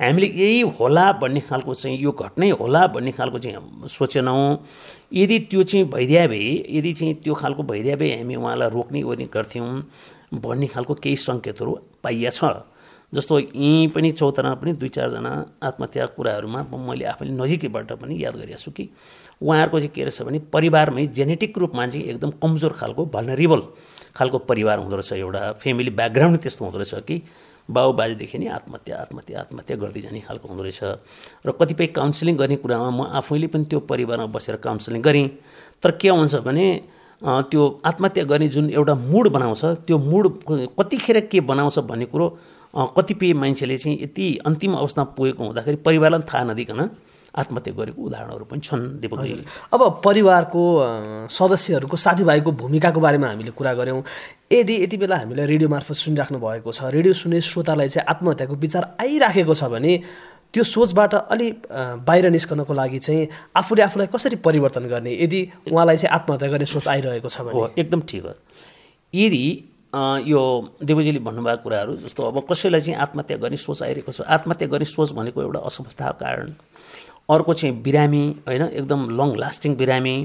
हामीले 0.00 0.26
यही 0.26 0.60
होला 0.78 1.10
भन्ने 1.22 1.40
खालको 1.40 1.74
चाहिँ 1.74 1.98
यो 1.98 2.12
घटनै 2.12 2.50
होला 2.50 2.86
भन्ने 2.94 3.12
खालको 3.12 3.38
चाहिँ 3.38 3.88
सोचेनौँ। 3.88 4.58
यदि 5.12 5.38
त्यो 5.50 5.62
चाहिँ 5.62 5.86
भइदिया 5.90 6.26
भए 6.26 6.66
यदि 6.68 6.92
चाहिँ 6.92 7.14
त्यो 7.22 7.34
खालको 7.34 7.62
भइदिया 7.62 7.96
भए 7.96 8.10
हामी 8.16 8.34
उहाँलाई 8.36 8.68
रोक्ने 8.70 9.02
ओर्ने 9.02 9.26
गर्थ्यौँ 9.34 9.68
भन्ने 10.34 10.66
खालको 10.66 10.94
केही 10.94 11.16
सङ्केतहरू 11.16 11.78
पाइया 12.02 12.30
छ। 12.30 12.44
जस्तो 13.12 13.38
यहीँ 13.38 13.88
पनि 13.94 14.10
चौतारामा 14.12 14.54
पनि 14.58 14.72
दुई 14.74 14.88
चारजना 14.88 15.30
आत्महत्या 15.62 16.06
कुराहरूमा 16.18 16.62
मैले 16.74 17.04
आफैले 17.14 17.32
नजिकैबाट 17.32 17.92
पनि 18.02 18.14
याद 18.24 18.34
गरिरहेको 18.34 18.62
छु 18.62 18.70
कि 18.74 18.88
उहाँहरूको 19.42 19.78
चाहिँ 19.78 19.92
के 19.94 20.02
रहेछ 20.02 20.22
भने 20.22 20.38
परिवारमै 20.50 21.06
जेनेटिक 21.14 21.58
रूपमा 21.58 21.86
चाहिँ 21.86 22.04
एकदम 22.10 22.30
कमजोर 22.42 22.72
खालको 22.74 23.06
भल्नरिबल 23.14 23.62
खालको 24.16 24.38
परिवार 24.50 24.78
हुँदो 24.78 24.96
रहेछ। 24.96 25.12
एउटा 25.12 25.52
फ्यामिली 25.62 25.90
ब्याकग्राउन्ड 25.90 26.40
त्यस्तो 26.42 26.64
हुँदो 26.64 26.78
रहेछ 26.78 27.04
कि 27.06 27.22
बाउ 27.68 27.92
बाजेदेखि 27.98 28.38
नै 28.38 28.46
आत्महत्या 28.58 28.96
आत्महत्या 29.00 29.40
आत्महत्या 29.40 29.76
गर्दै 29.76 30.00
जाने 30.00 30.20
खालको 30.20 30.48
हुँदो 30.48 30.62
रहेछ। 30.62 30.80
र 31.46 31.50
कतिपय 31.60 31.86
काउन्सिलिङ 31.96 32.36
गर्ने 32.36 32.56
कुरामा 32.60 32.90
म 32.90 33.00
आफैले 33.20 33.46
पनि 33.52 33.64
त्यो 33.70 33.80
परिवारमा 33.88 34.26
बसेर 34.36 34.56
काउन्सिलिङ 34.60 35.00
गरेँ। 35.00 35.28
तर 35.82 35.90
के 35.96 36.08
हुन्छ 36.08 36.34
भने 36.44 36.66
त्यो 37.24 37.62
आत्महत्या 37.84 38.24
गर्ने 38.24 38.48
जुन 38.52 38.68
एउटा 38.70 38.94
मुड 39.08 39.28
बनाउँछ 39.32 39.64
त्यो 39.88 39.96
मुड 39.98 40.24
कतिखेर 40.78 41.20
के 41.32 41.40
बनाउँछ 41.40 41.78
भन्ने 41.88 42.06
कुरो 42.12 42.26
कतिपय 42.96 43.32
मान्छेले 43.32 43.76
चाहिँ 43.78 43.96
यति 44.02 44.26
अन्तिम 44.46 44.72
अवस्थामा 44.74 45.12
पुगेको 45.16 45.42
हुँदाखेरि 45.44 45.76
परिवारलाई 45.86 46.26
थाहा 46.28 46.44
नदिकन 46.44 46.80
आत्महत्या 47.34 47.74
गरेको 47.74 48.02
उदाहरणहरू 48.02 48.44
पनि 48.50 48.60
छन् 48.64 48.84
दिपकजी 49.00 49.34
अब 49.74 49.80
परिवारको 50.04 50.62
सदस्यहरूको 51.30 51.96
साथीभाइको 51.96 52.50
भूमिकाको 52.62 53.00
बारेमा 53.00 53.26
हामीले 53.28 53.50
कुरा 53.58 53.72
गऱ्यौँ। 53.74 54.02
यदि 54.52 54.74
यति 54.82 54.96
बेला 54.96 55.16
हामीलाई 55.16 55.46
रेडियो 55.46 55.68
मार्फत 55.68 55.96
सुनिराख्नु 56.04 56.38
भएको 56.38 56.72
छ 56.72 56.94
रेडियो 56.94 57.14
सुन्ने 57.14 57.40
श्रोतालाई 57.40 57.88
चाहिँ 57.88 58.06
आत्महत्याको 58.06 58.54
विचार 58.54 58.84
आइराखेको 59.02 59.54
छ 59.54 59.64
भने 59.74 59.92
त्यो 60.54 60.64
सोचबाट 60.64 61.14
अलि 61.14 61.50
बाहिर 62.06 62.30
निस्कनको 62.30 62.72
लागि 62.74 62.98
चाहिँ 63.02 63.28
आफूले 63.58 63.82
आफूलाई 63.82 64.06
कसरी 64.14 64.36
परिवर्तन 64.38 64.86
गर्ने 64.88 65.12
यदि 65.18 65.40
उहाँलाई 65.72 65.96
चाहिँ 65.96 66.14
आत्महत्या 66.14 66.48
गर्ने 66.48 66.66
सोच 66.70 66.88
आइरहेको 66.88 67.28
छ 67.28 67.40
भने? 67.42 67.74
एकदम 67.82 68.00
ठिक 68.08 68.24
हो। 68.24 68.34
यदि 69.14 69.44
यो 70.30 70.40
देवजीले 70.82 71.18
भन्नुभएको 71.26 71.62
कुराहरू 71.62 71.96
जस्तो 71.96 72.22
अब 72.22 72.46
कसैलाई 72.50 72.80
चाहिँ 72.80 72.98
आत्महत्या 73.02 73.36
गर्ने 73.42 73.56
सोच 73.56 73.82
आइरहेको 73.82 74.12
छ 74.12 74.20
आत्महत्या 74.22 74.68
गर्ने 74.68 74.86
सोच 74.86 75.12
भनेको 75.18 75.42
एउटा 75.42 75.60
असफलताको 75.66 76.18
कारण। 76.22 76.54
अर्को 77.28 77.54
चाहिँ 77.54 77.74
बिरामी 77.82 78.24
होइन 78.48 78.62
एकदम 78.62 79.00
लङ 79.18 79.34
लास्टिङ 79.36 79.74
बिरामी। 79.76 80.16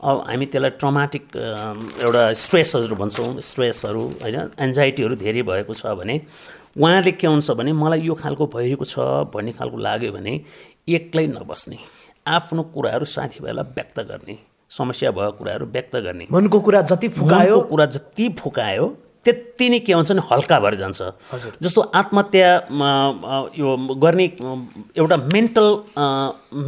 अब 0.00 0.16
हामी 0.28 0.46
त्यसलाई 0.46 0.70
ट्रमाटिक 0.78 1.24
एउटा 1.36 2.22
स्ट्रेसहरू 2.42 2.96
भन्छौँ 2.96 3.40
स्ट्रेसहरू 3.42 4.02
होइन 4.22 4.36
एन्जाइटीहरू 4.58 5.14
धेरै 5.18 5.42
भएको 5.42 5.74
छ 5.74 5.86
भने 5.98 6.20
उहाँले 6.78 7.12
के 7.12 7.26
हुन्छ 7.26 7.50
भने 7.58 7.72
मलाई 7.72 8.00
यो 8.02 8.14
खालको 8.14 8.46
भइरहेको 8.54 8.84
छ 8.84 8.98
भन्ने 9.34 9.52
खालको 9.58 9.76
लाग्यो 9.76 10.12
भने 10.12 10.34
एक्लै 10.88 11.26
नबस्ने 11.26 11.78
आफ्नो 12.28 12.62
कुराहरू 12.74 13.04
साथीभाइलाई 13.08 13.64
व्यक्त 13.74 14.00
गर्ने 14.10 14.38
समस्या 14.70 15.10
भएको 15.10 15.32
कुराहरू 15.32 15.66
व्यक्त 15.66 15.96
गर्ने। 15.96 16.26
मनको 16.32 16.60
कुरा 16.60 16.80
जति 16.86 17.08
फुकायो। 17.08 17.60
कुरा 17.66 17.86
जति 17.86 18.28
फुकायो 18.38 18.86
त्यति 19.24 19.68
नै 19.70 19.78
के 19.86 19.92
हुन्छ 19.92 20.10
भने 20.12 20.22
हल्का 20.30 20.56
भएर 20.60 20.74
जान्छ। 20.78 21.00
जस्तो 21.62 21.80
आत्महत्या 22.00 22.48
यो 23.58 23.68
गर्ने 24.02 24.24
एउटा 24.96 25.16
मेन्टल 25.34 25.68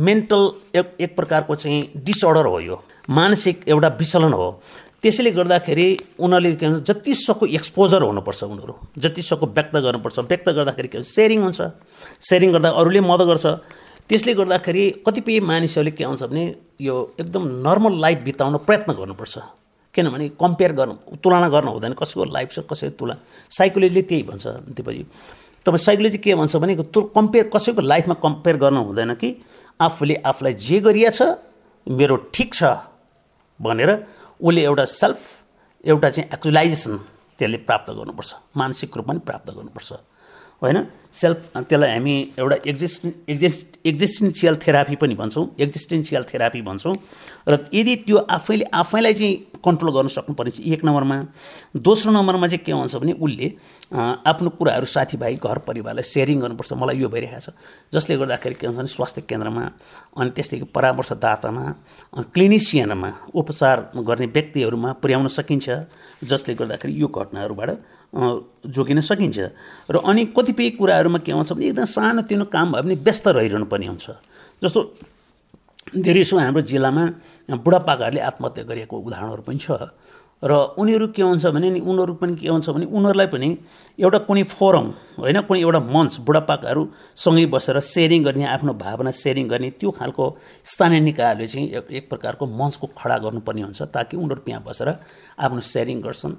मेन्टल 0.07 0.43
एक 0.79 0.87
एक 1.01 1.17
प्रकारको 1.17 1.55
चाहिँ 1.55 1.81
डिसअर्डर 2.05 2.47
हो 2.47 2.61
यो। 2.61 2.77
मानसिक 3.09 3.65
एउटा 3.69 3.89
विचलन 4.01 4.33
हो। 4.33 4.49
त्यसैले 5.03 5.31
गर्दाखेरि 5.33 5.87
उनीहरूले 6.21 6.55
के 6.61 6.67
भन्छ 6.69 6.87
जति 6.91 7.15
सक्दो 7.17 7.47
एक्सपोजर 7.47 8.03
हुनुपर्छ 8.03 8.43
उनीहरू। 8.45 8.75
जति 9.01 9.23
सक्दो 9.23 9.47
व्यक्त 9.57 9.77
गर्नुपर्छ। 9.77 10.19
व्यक्त 10.19 10.49
गर्दाखेरि 10.49 10.89
के 10.89 10.99
भन्छ 10.99 11.09
सेयरिङ 11.09 11.41
हुन्छ। 11.43 11.61
सेयरिङ 12.29 12.53
गर्दा 12.53 12.69
अरूले 12.69 13.01
मद्दत 13.01 13.27
गर्छ। 13.31 13.47
त्यसले 14.09 14.35
गर्दाखेरि 14.35 14.85
कतिपय 15.07 15.41
मानिसहरूले 15.41 15.91
के 15.97 16.05
आउँछ 16.05 16.23
भने 16.29 16.45
यो 16.83 16.95
एकदम 17.21 17.43
नर्मल 17.67 17.95
लाइफ 18.01 18.19
बिताउन 18.27 18.57
प्रयत्न 18.67 18.93
गर्नुपर्छ। 18.93 19.35
किनभने 19.95 20.29
कम्पेयर 20.41 20.73
गर्नु 20.73 20.95
तुलना 21.23 21.49
गर्नु 21.49 21.71
हुँदैन 21.71 21.93
कसैको 21.99 22.25
लाइफ 22.25 22.49
छ 22.53 22.59
कसैको 22.71 22.97
तुलना। 22.99 23.17
साइकोलोजीले 23.51 24.03
त्यही 24.03 24.23
भन्छ 24.23 24.47
त्यसपछि 24.47 25.03
तपाईँ 25.67 25.85
साइकोलोजी 25.87 26.19
के 26.19 26.35
भन्छ 26.35 26.57
भने 26.57 26.77
त्यो 26.77 27.03
कम्पेयर 27.17 27.51
कसैको 27.55 27.81
लाइफमा 27.83 28.15
कम्पेयर 28.23 28.57
गर्नु 28.57 28.81
हुँदैन 28.85 29.15
कि 29.15 29.29
आफूले 29.81 30.15
आफूलाई 30.31 30.55
जे 30.55 30.81
गरिया 30.81 31.11
छ 31.11 31.23
मेरो 31.87 32.17
ठिक 32.35 32.55
छ 32.55 32.63
भनेर 33.61 33.91
उसले 34.41 34.63
एउटा 34.63 34.85
सेल्फ 34.85 35.19
एउटा 35.85 36.11
चाहिँ 36.11 36.29
एक्चुलाइजेसन 36.35 36.97
त्यसले 37.39 37.57
प्राप्त 37.69 37.91
गर्नुपर्छ। 37.91 38.31
मानसिक 38.57 38.97
रूपमा 38.97 39.13
पनि 39.13 39.21
प्राप्त 39.27 39.51
गर्नुपर्छ। 39.51 39.93
होइन? 40.63 40.87
सेल्फ 41.11 41.39
त्यसलाई 41.59 41.91
हामी 41.91 42.15
एउटा 42.39 42.57
एक्जिस्ट 42.71 43.07
एक्जिस्ट 43.29 43.67
एक्जिस्टेन्सियल 43.87 44.57
थेरापी 44.63 44.97
पनि 44.97 45.15
भन्छौँ। 45.19 45.45
एक्जिस्टेन्सियल 45.59 46.23
थेरापी 46.31 46.63
भन्छौँ। 46.63 46.95
र 47.51 47.67
यदि 47.75 47.95
त्यो 48.07 48.17
आफैले 48.31 48.65
आफैलाई 48.71 49.15
चाहिँ 49.15 49.35
कन्ट्रोल 49.59 49.91
गर्न 49.91 50.09
सक्नुपर्ने 50.09 50.51
चाहिँ 50.51 50.73
एक 50.73 50.85
नम्बरमा 50.85 51.17
दोस्रो 51.83 52.13
नम्बरमा 52.13 52.47
चाहिँ 52.47 52.63
के 52.65 52.73
हुन्छ 52.73 52.95
भने 52.95 53.13
उसले 53.19 53.47
आफ्नो 53.91 54.51
कुराहरू 54.55 54.87
साथीभाइ 54.87 55.35
घर 55.43 55.59
परिवारलाई 55.67 56.05
सेयरिङ 56.07 56.39
गर्नुपर्छ। 56.41 56.73
मलाई 56.79 56.97
यो 57.03 57.09
भइरहेको 57.11 57.43
छ। 57.43 57.59
जसले 57.91 58.17
गर्दाखेरि 58.17 58.55
के 58.55 58.67
हुन्छ 58.71 58.79
भने 58.79 58.95
स्वास्थ्य 58.95 59.21
केन्द्रमा 59.27 59.65
अनि 60.15 60.31
त्यस्तै 60.31 60.63
परामर्शदातामा 60.71 61.65
क्लिनिसियनमा 62.31 63.11
उपचार 63.35 63.77
गर्ने 63.99 64.27
व्यक्तिहरूमा 64.31 64.91
पुर्याउन 65.03 65.27
सकिन्छ। 65.27 65.67
जसले 66.23 66.55
गर्दाखेरि 66.55 66.93
यो 66.95 67.09
घटनाहरूबाट 67.11 67.71
जोगिन 68.13 69.01
सकिन्छ। 69.01 69.39
र 69.91 69.97
अनि 70.03 70.23
कतिपय 70.37 70.71
कुराहरूमा 70.79 71.19
के 71.23 71.33
आउँछ 71.33 71.53
भने 71.53 71.67
एकदम 71.71 71.85
सानोतिनो 71.85 72.45
काम 72.51 72.73
भयो 72.73 72.83
भने 72.83 72.95
व्यस्त 73.07 73.27
रहिरहनु 73.29 73.67
पर्ने 73.71 73.87
हुन्छ। 73.87 74.07
जस्तो 74.63 74.81
धेरै 75.97 76.25
सो 76.25 76.39
हाम्रो 76.39 76.63
जिल्लामा 76.63 77.05
बुढापाकाहरूले 77.57 78.21
आत्महत्या 78.21 78.65
गरेको 78.65 78.95
उदाहरणहरू 78.99 79.43
पनि 79.43 79.59
छ। 79.59 79.71
र 80.41 80.53
उनीहरू 80.73 81.13
के 81.13 81.23
हुन्छ 81.23 81.47
भने 81.53 81.69
नि 81.71 81.81
उनीहरू 81.85 82.15
पनि 82.17 82.35
के 82.41 82.49
हुन्छ 82.49 82.73
भने 82.73 82.87
उनीहरूलाई 82.89 83.29
पनि 83.29 83.49
एउटा 84.01 84.19
कुनै 84.25 84.43
फोरम 84.49 84.87
होइन 85.21 85.39
कुनै 85.45 85.61
एउटा 85.61 85.81
मञ्च 85.85 86.25
बुढापाकाहरू 86.25 86.83
सँगै 87.13 87.45
बसेर 87.53 87.77
सेयरिङ 87.85 88.25
गर्ने 88.25 88.45
आफ्नो 88.49 88.73
भावना 88.73 89.11
सेयरिङ 89.13 89.47
गर्ने 89.53 89.71
त्यो 89.77 89.91
खालको 90.01 90.25
स्थानीय 90.65 91.01
निकायहरूले 91.01 91.47
चाहिँ 91.47 91.67
एक 91.93 92.09
प्रकारको 92.09 92.45
मञ्चको 92.49 92.87
खडा 92.97 93.17
गर्नुपर्ने 93.21 93.63
हुन्छ 93.69 93.81
ताकि 93.93 94.17
उनीहरू 94.17 94.41
त्यहाँ 94.41 94.63
बसेर 94.65 94.89
आफ्नो 95.37 95.61
सेयरिङ 95.61 96.01
गर्छन्। 96.01 96.35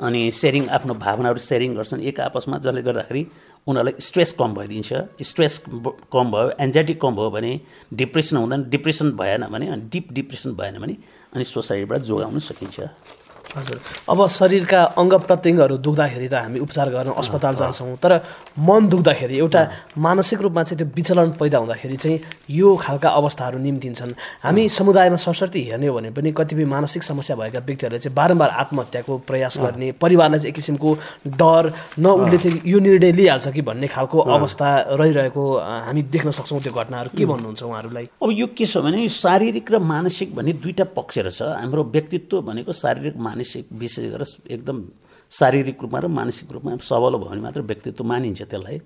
अनि 0.00 0.30
सेयरिङ 0.30 0.68
आफ्नो 0.68 0.94
भावनाहरू 0.94 1.38
सेयरिङ 1.38 1.74
गर्छन्। 1.74 2.00
एक 2.02 2.20
आपसमा 2.20 2.58
जसले 2.58 2.82
गर्दाखेरि 2.82 3.22
उनीहरूलाई 3.66 3.94
स्ट्रेस 4.00 4.32
कम 4.38 4.54
भइदिन्छ। 4.54 5.22
स्ट्रेस 5.22 5.54
कम 6.12 6.26
भयो 6.34 6.50
एन्जाइटी 6.60 6.94
कम 6.98 7.16
भयो 7.16 7.30
भने 7.30 7.52
डिप्रेसन 7.94 8.36
हुँदैन। 8.36 8.62
डिप्रेसन 8.70 9.10
भएन 9.16 9.46
भने 9.54 9.66
अनि 9.68 9.82
डिप 9.92 10.12
डिप्रेसन 10.12 10.50
भएन 10.58 10.78
भने 10.82 10.96
अनि 11.34 11.44
सोसाइटीबाट 11.44 12.00
जोगाउन 12.10 12.38
सकिन्छ। 12.38 12.80
हजुर। 13.56 13.78
अब 14.10 14.18
शरीरका 14.28 14.80
अङ्ग 14.98 15.12
प्रत्यङ्गहरू 15.26 15.76
दुख्दाखेरि 15.78 16.28
त 16.28 16.34
हामी 16.34 16.58
उपचार 16.58 16.88
गर्न 16.90 17.10
अस्पताल 17.14 17.54
जान्छौँ 17.54 17.96
तर 18.02 18.12
मन 18.58 18.88
दुख्दाखेरि 18.88 19.38
एउटा 19.38 19.62
मानसिक 19.98 20.40
रूपमा 20.42 20.62
चाहिँ 20.62 20.78
त्यो 20.78 20.88
विचलन 20.96 21.30
पैदा 21.38 21.58
हुँदाखेरि 21.58 21.96
चाहिँ 21.96 22.18
यो 22.50 22.68
खालका 22.76 23.08
अवस्थाहरू 23.20 23.58
निम्तिन्छन्। 23.58 24.12
हामी 24.44 24.62
समुदायमा 24.68 25.16
सरस्वती 25.16 25.60
हेर्ने 25.70 25.86
हो 25.86 25.94
भने 25.94 26.10
पनि 26.10 26.32
कतिपय 26.34 26.64
मानसिक 26.66 27.02
समस्या 27.02 27.36
भएका 27.36 27.60
व्यक्तिहरूले 27.62 27.98
चाहिँ 27.98 28.14
बारम्बार 28.14 28.50
आत्महत्याको 28.62 29.12
प्रयास 29.28 29.58
गर्ने 29.62 29.92
परिवारलाई 30.02 30.40
चाहिँ 30.40 30.50
एक 30.50 30.54
किसिमको 30.54 30.90
डर 31.38 31.72
न 31.98 32.06
उसले 32.06 32.38
चाहिँ 32.38 32.60
यो 32.66 32.78
निर्णय 32.80 33.12
लिइहाल्छ 33.12 33.48
कि 33.54 33.62
भन्ने 33.62 33.86
खालको 33.86 34.18
अवस्था 34.18 34.68
रहिरहेको 34.98 35.44
हामी 35.86 36.02
देख्न 36.10 36.30
सक्छौँ 36.30 36.60
त्यो 36.60 36.72
घटनाहरू। 36.74 37.10
के 37.14 37.24
भन्नुहुन्छ 37.24 37.62
उहाँहरूलाई? 37.62 38.06
अब 38.22 38.30
यो 38.32 38.46
के 38.58 38.66
छ 38.66 38.82
भने 38.82 39.08
शारीरिक 39.08 39.70
र 39.70 39.78
मानसिक 39.78 40.34
भन्ने 40.34 40.52
दुईवटा 40.58 40.84
पक्ष 40.98 41.18
रहेछ। 41.18 41.42
हाम्रो 41.62 41.82
व्यक्तित्व 41.94 42.40
भनेको 42.42 42.72
शारीरिक 42.74 43.16
मानसिक 43.16 43.42
मानसिक 43.44 43.66
विशेष 43.72 44.04
गरेर 44.12 44.52
एकदम 44.52 44.82
शारीरिक 45.32 45.82
रूपमा 45.82 45.98
र 46.00 46.06
मानसिक 46.08 46.52
रूपमा 46.52 46.76
सबल 46.80 47.16
भयो 47.18 47.28
भने 47.28 47.40
मात्र 47.40 47.60
व्यक्तित्व 47.60 48.04
मानिन्छ 48.04 48.42
त्यसलाई। 48.42 48.80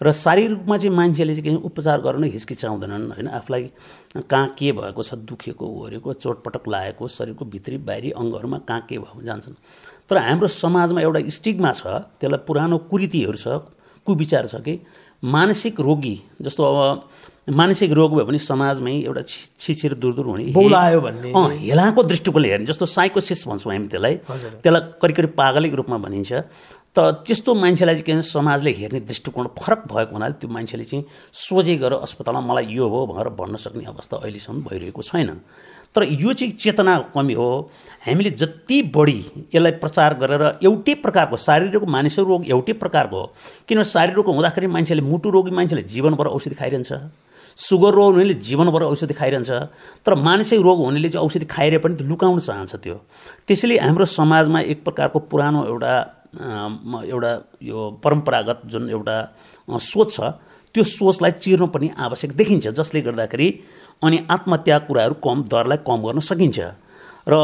र 0.00 0.12
शारीरिक 0.12 0.50
रूपमा 0.50 0.76
चाहिँ 0.76 0.94
मान्छेले 0.96 1.34
चाहिँ 1.34 1.56
उपचार 1.64 2.00
गर्न 2.00 2.24
हिचकिचाउँदैनन् 2.24 3.10
होइन? 3.10 3.28
आफूलाई 3.28 3.62
कहाँ 4.20 4.48
के 4.58 4.72
भएको 4.72 5.02
छ 5.02 5.14
दुखेको 5.24 5.64
ओरेको 5.64 6.12
चोटपटक 6.12 6.68
लागेको 6.68 7.08
शरीरको 7.08 7.44
भित्री 7.44 7.76
बाहिरी 7.78 8.10
अङ्गहरूमा 8.12 8.58
कहाँ 8.68 8.80
के 8.88 8.98
भयो 8.98 9.22
जान्छन्। 9.22 9.54
तर 10.10 10.16
हाम्रो 10.18 10.48
समाजमा 10.48 11.00
एउटा 11.00 11.20
स्टिगमा 11.30 11.72
छ 11.72 11.86
त्यसलाई 12.20 12.44
पुरानो 12.46 12.78
कुरीतिहरू 12.90 13.38
छ 13.38 13.64
कुविचार 14.06 14.46
छ 14.46 14.60
कि 14.60 14.80
मानसिक 15.22 15.80
रोगी 15.80 16.16
जस्तो 16.42 16.62
अब 16.64 17.08
मानसिक 17.48 17.92
रोग 17.92 18.14
भयो 18.16 18.24
भने 18.24 18.38
समाजमै 18.40 18.92
एउटा 19.04 19.22
छिछिर 19.60 19.94
दूर 20.00 20.14
दूर 20.14 20.26
हुने 20.26 20.44
बोलायो 20.56 21.00
भन्ने। 21.00 21.28
हेलाको 21.60 22.02
दृष्टिकोणले 22.02 22.48
हेर्ने 22.48 22.66
जस्तो 22.66 22.86
साइकोसिस 22.88 23.46
भन्छौँ 23.48 23.72
हामी 23.72 23.88
त्यसलाई। 23.88 24.14
त्यसलाई 24.64 24.80
करिब 25.02 25.16
करिब 25.16 25.32
पागलिक 25.36 25.74
रूपमा 25.74 25.98
भनिन्छ। 26.00 26.32
त 26.96 27.20
त्यस्तो 27.26 27.54
मान्छेलाई 27.54 27.94
चाहिँ 27.94 28.06
के 28.06 28.12
भन्छ 28.12 28.26
समाजले 28.32 28.70
हेर्ने 28.70 29.00
दृष्टिकोण 29.04 29.46
फरक 29.60 29.80
भएको 29.92 30.12
हुनाले 30.14 30.34
त्यो 30.40 30.48
मान्छेले 30.48 30.84
चाहिँ 30.88 31.04
सोझै 31.34 31.76
गरेर 31.76 32.00
अस्पतालमा 32.00 32.40
मलाई 32.40 32.66
यो 32.70 32.88
हो 32.88 33.06
भनेर 33.12 33.28
भन्न 33.34 33.56
सक्ने 33.60 33.84
अवस्था 33.92 34.16
अहिलेसम्म 34.24 34.62
भइरहेको 34.64 35.02
छैन। 35.02 35.30
तर 35.94 36.02
यो 36.06 36.32
चाहिँ 36.32 36.52
चेतना 36.54 37.12
कमी 37.12 37.34
हो। 37.34 37.70
हामीले 38.06 38.30
जति 38.30 38.82
बढी 38.94 39.20
यसलाई 39.54 39.72
प्रचार 39.82 40.14
गरेर 40.22 40.64
एउटै 40.64 40.94
प्रकारको 41.02 41.36
शारीरिक 41.36 41.84
मानिसको 41.84 42.22
रोग 42.24 42.48
एउटै 42.48 42.72
प्रकारको 42.80 43.16
हो 43.20 43.26
किनभने 43.68 43.84
शारीरिक 43.84 44.16
रोग 44.16 44.26
हुँदाखेरि 44.32 44.66
मान्छेले 44.66 45.02
मुटु 45.02 45.30
रोगी 45.30 45.50
मान्छेले 45.50 45.82
जीवनभर 45.82 46.26
औषधि 46.30 46.54
खाइरहन्छ। 46.54 46.92
सुगर 47.58 47.92
रोग 47.94 48.14
हुनेले 48.14 48.34
जीवनभर 48.34 48.82
औषधि 48.82 49.14
खाइरहन्छ 49.14 49.50
तर 50.06 50.14
मानसिक 50.18 50.60
रोग 50.60 50.78
हुनेले 50.84 51.08
चाहिँ 51.08 51.24
औषधि 51.26 51.46
खाइरहे 51.46 51.78
पनि 51.78 52.04
लुकाउन 52.04 52.40
चाहन्छ 52.40 52.74
त्यो। 52.76 52.96
त्यसैले 53.46 53.78
हाम्रो 53.78 54.04
समाजमा 54.04 54.60
एक 54.72 54.84
प्रकारको 54.84 55.18
पुरानो 55.30 55.64
एउटा 55.66 55.92
एउटा 57.06 57.32
यो 57.62 57.78
परम्परागत 58.04 58.62
जुन 58.66 58.90
एउटा 58.90 59.16
सोच 59.70 60.12
छ 60.12 60.20
त्यो 60.74 60.82
सोचलाई 60.82 61.32
चिर्नु 61.38 61.66
पनि 61.70 61.90
आवश्यक 61.96 62.30
देखिन्छ 62.36 62.68
जसले 62.74 63.00
गर्दाखेरि 63.06 63.48
अनि 64.02 64.18
आत्महत्या 64.30 64.78
कुराहरू 64.90 65.14
कम 65.22 65.42
दरलाई 65.46 65.78
कम 65.86 65.98
गर्न 66.02 66.20
सकिन्छ। 66.20 66.58
र 67.30 67.34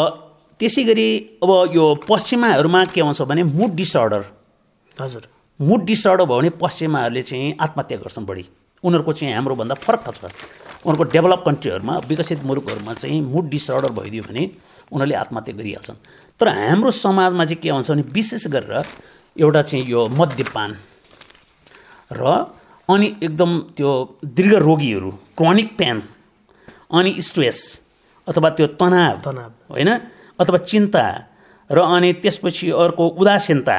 त्यसै 0.60 0.82
गरी 0.84 1.08
अब 1.42 1.50
यो 1.72 1.84
पश्चिमाहरूमा 2.04 2.84
के 2.90 3.00
आउँछ 3.00 3.22
भने 3.30 3.42
मुड 3.46 3.70
डिसअर्डर। 3.78 4.22
हजुर। 4.96 5.22
मुड 5.60 5.80
डिसअर्डर 5.86 6.24
भयो 6.24 6.38
भने 6.38 6.50
पश्चिमाहरूले 6.58 7.22
चाहिँ 7.22 7.54
आत्महत्या 7.60 7.98
गर्छन् 7.98 8.26
बढी। 8.26 8.44
उनीहरूको 8.84 9.12
चाहिँ 9.12 9.34
हाम्रोभन्दा 9.34 9.74
फरक 9.74 10.08
छ। 10.14 10.24
उनीहरूको 10.84 11.04
डेभलप 11.12 11.42
कन्ट्रीहरूमा 11.46 11.94
विकसित 12.08 12.44
मुलुकहरूमा 12.44 12.92
चाहिँ 12.94 13.20
मुड 13.22 13.48
डिसअर्डर 13.50 13.92
भइदियो 13.92 14.22
भने 14.28 14.42
उनीहरूले 14.92 15.14
आत्महत्या 15.14 15.54
गरिहाल्छन्। 15.56 15.98
तर 16.40 16.48
हाम्रो 16.48 16.90
समाजमा 16.90 17.44
चाहिँ 17.44 17.60
के 17.62 17.70
हुन्छ 17.70 17.90
भने 17.90 18.02
विशेष 18.02 18.46
गरेर 18.46 18.84
एउटा 19.36 19.62
चाहिँ 19.62 19.84
यो 19.86 20.08
मद्यपान 20.08 20.70
र 22.12 22.22
अनि 22.88 23.06
एकदम 23.22 23.50
त्यो 23.76 23.90
दीर्घ 24.24 24.54
रोगीहरू 24.58 25.10
क्रोनिक 25.36 25.68
पेन 25.78 26.02
अनि 26.90 27.10
स्ट्रेस 27.22 27.58
अथवा 28.26 28.50
त्यो 28.50 28.66
तनाव 28.80 29.16
तनाव। 29.24 29.50
होइन? 29.70 29.90
अथवा 30.40 30.58
चिन्ता 30.58 31.04
र 31.70 31.78
अनि 31.78 32.12
त्यसपछि 32.12 32.70
अर्को 32.72 33.04
उदासीनता 33.20 33.76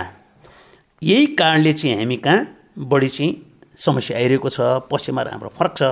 यही 1.01 1.25
कारणले 1.35 1.73
चाहिँ 1.73 1.95
हामी 1.97 2.17
कहाँ 2.17 2.39
बढी 2.77 3.09
चाहिँ 3.09 3.50
समस्या 3.85 4.17
आइरहेको 4.17 4.49
छ 4.49 4.59
पश्चिममा 4.91 5.21
र 5.21 5.27
हाम्रो 5.33 5.49
फरक 5.59 5.73
छ। 5.77 5.83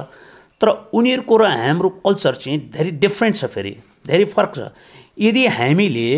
तर 0.61 0.67
उनीहरूको 0.93 1.35
र 1.37 1.43
हाम्रो 1.45 1.89
कल्चर 2.05 2.35
चाहिँ 2.35 2.59
धेरै 2.73 2.91
डिफ्रेन्ट 3.03 3.35
छ 3.37 3.45
फेरि 3.53 3.73
धेरै 4.07 4.25
फरक 4.35 4.51
छ। 4.55 4.59
यदि 5.17 5.45
हामीले 5.57 6.09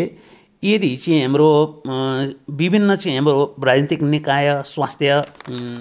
यदि 0.62 0.90
चाहिँ 0.96 1.20
हाम्रो 1.22 1.50
विभिन्न 2.54 2.96
चाहिँ 2.96 3.16
हाम्रो 3.18 3.34
राजनीतिक 3.64 4.02
निकाय 4.02 4.46
स्वास्थ्य 4.66 5.22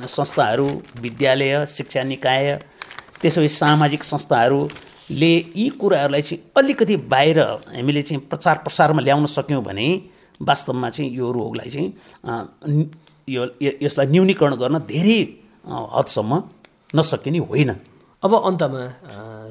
संस्थाहरू 0.08 0.68
विद्यालय 1.02 1.66
शिक्षा 1.70 2.04
निकाय 2.04 2.48
त्यसो 3.22 3.48
सामाजिक 3.48 4.04
संस्थाहरूले 4.04 5.34
यी 5.56 5.68
कुराहरूलाई 5.82 6.22
चाहिँ 6.22 6.42
अलिकति 6.58 6.96
बाहिर 7.14 7.40
हामीले 7.76 8.02
चाहिँ 8.02 8.22
प्रचार 8.30 8.58
प्रसारमा 8.66 9.02
ल्याउन 9.02 9.26
सक्यौँ 9.36 9.64
भने 9.64 9.88
वास्तवमा 10.42 10.90
चाहिँ 10.90 11.12
यो 11.18 11.32
रोगलाई 11.32 11.70
चाहिँ 11.70 12.90
यो 13.30 13.46
यसलाई 13.62 14.08
न्यूनीकरण 14.08 14.56
गर्न 14.56 14.78
धेरै 14.90 15.20
हदसम्म 15.66 16.32
नसकिने 16.96 17.40
होइन। 17.50 17.72
अब 18.24 18.34
अन्तमा 18.48 18.82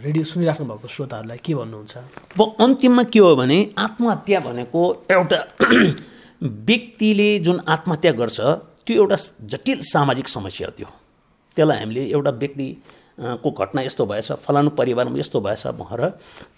रेडियो 0.05 0.25
सुनिराख्नु 0.25 0.65
भएको 0.67 0.89
श्रोताहरूलाई 0.89 1.39
के 1.45 1.55
भन्नुहुन्छ? 1.55 1.95
अब 2.35 2.41
अन्तिममा 2.61 3.03
के 3.13 3.19
हो 3.19 3.35
भने 3.37 3.59
आत्महत्या 3.79 4.41
भनेको 4.41 4.81
एउटा 5.11 5.39
व्यक्तिले 6.69 7.29
जुन 7.47 7.61
आत्महत्या 7.69 8.13
गर्छ 8.21 8.39
त्यो 8.87 8.95
एउटा 9.03 9.17
जटिल 9.53 9.79
सामाजिक 9.93 10.29
समस्या 10.29 10.67
हो 10.69 10.73
त्यो। 10.77 10.89
त्यसलाई 11.57 11.79
हामीले 11.79 12.03
एउटा 12.15 12.31
व्यक्ति 12.43 12.69
को 13.43 13.51
घटना 13.51 13.81
यस्तो 13.83 14.07
भएछ 14.07 14.33
फलानु 14.45 14.71
परिवारमा 14.79 15.19
यस्तो 15.19 15.41
भएछ 15.41 15.67
भनेर 15.81 16.03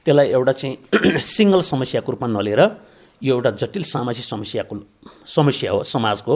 त्यसलाई 0.05 0.29
एउटा 0.37 0.53
चाहिँ 0.53 1.21
सिङ्गल 1.37 1.61
समस्याको 1.73 2.13
रूपमा 2.13 2.29
नलिएर 2.29 2.63
यो 3.23 3.35
एउटा 3.35 3.51
जटिल 3.63 3.83
सामाजिक 3.85 4.25
समस्याको 4.25 4.77
समस्या 5.27 5.71
हो 5.73 5.83
समाजको। 5.83 6.35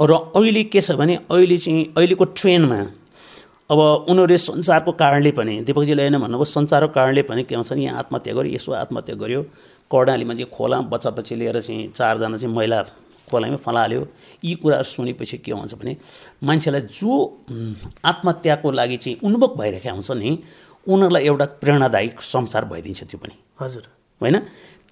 र 0.00 0.12
अहिले 0.36 0.62
के 0.72 0.80
छ 0.80 0.92
भने 0.96 1.14
अहिले 1.30 1.56
चाहिँ 1.58 1.92
अहिलेको 1.96 2.24
ट्रेनमा 2.36 2.80
अब 3.70 3.78
उनीहरूले 4.10 4.38
संसारको 4.38 4.92
कारणले 4.92 5.30
पनि 5.32 5.60
दिपकजीले 5.62 6.02
होइन 6.02 6.18
भन्नुभयो 6.18 6.44
संसारको 6.44 6.92
कारणले 6.92 7.22
पनि 7.22 7.42
के 7.44 7.56
भन्छ 7.56 7.72
यहाँ 7.72 7.98
आत्महत्या 7.98 8.34
गर्यो 8.34 8.54
यसो 8.54 8.72
आत्महत्या 8.72 9.14
गर्यो। 9.14 9.42
कर्णालीमा 9.90 10.34
चाहिँ 10.34 10.50
खोला 10.50 10.80
बच्चा 10.90 11.10
बच्ची 11.10 11.34
लिएर 11.34 11.60
चाहिँ 11.60 11.88
चारजना 11.94 12.36
चाहिँ 12.36 12.54
महिला 12.54 12.82
खोलामै 13.30 13.56
फलाल्यो। 13.62 14.02
यी 14.44 14.54
कुराहरू 14.62 14.88
सुनेपछि 14.90 15.38
के 15.38 15.52
हुन्छ 15.52 15.74
भने 15.78 15.96
मान्छेलाई 16.42 16.80
जो 16.90 17.10
आत्महत्याको 18.04 18.70
लागि 18.70 18.96
चाहिँ 18.96 19.18
उन्मुख 19.22 19.56
भइरहेका 19.58 19.92
हुन्छ 19.92 20.10
नि 20.18 20.30
उनीहरूलाई 20.86 21.24
एउटा 21.26 21.46
प्रेरणादायी 21.62 22.10
संसार 22.18 22.64
भइदिन्छ 22.64 23.02
त्यो 23.06 23.18
पनि। 23.22 23.34
हजुर। 23.60 23.84
होइन? 24.20 24.36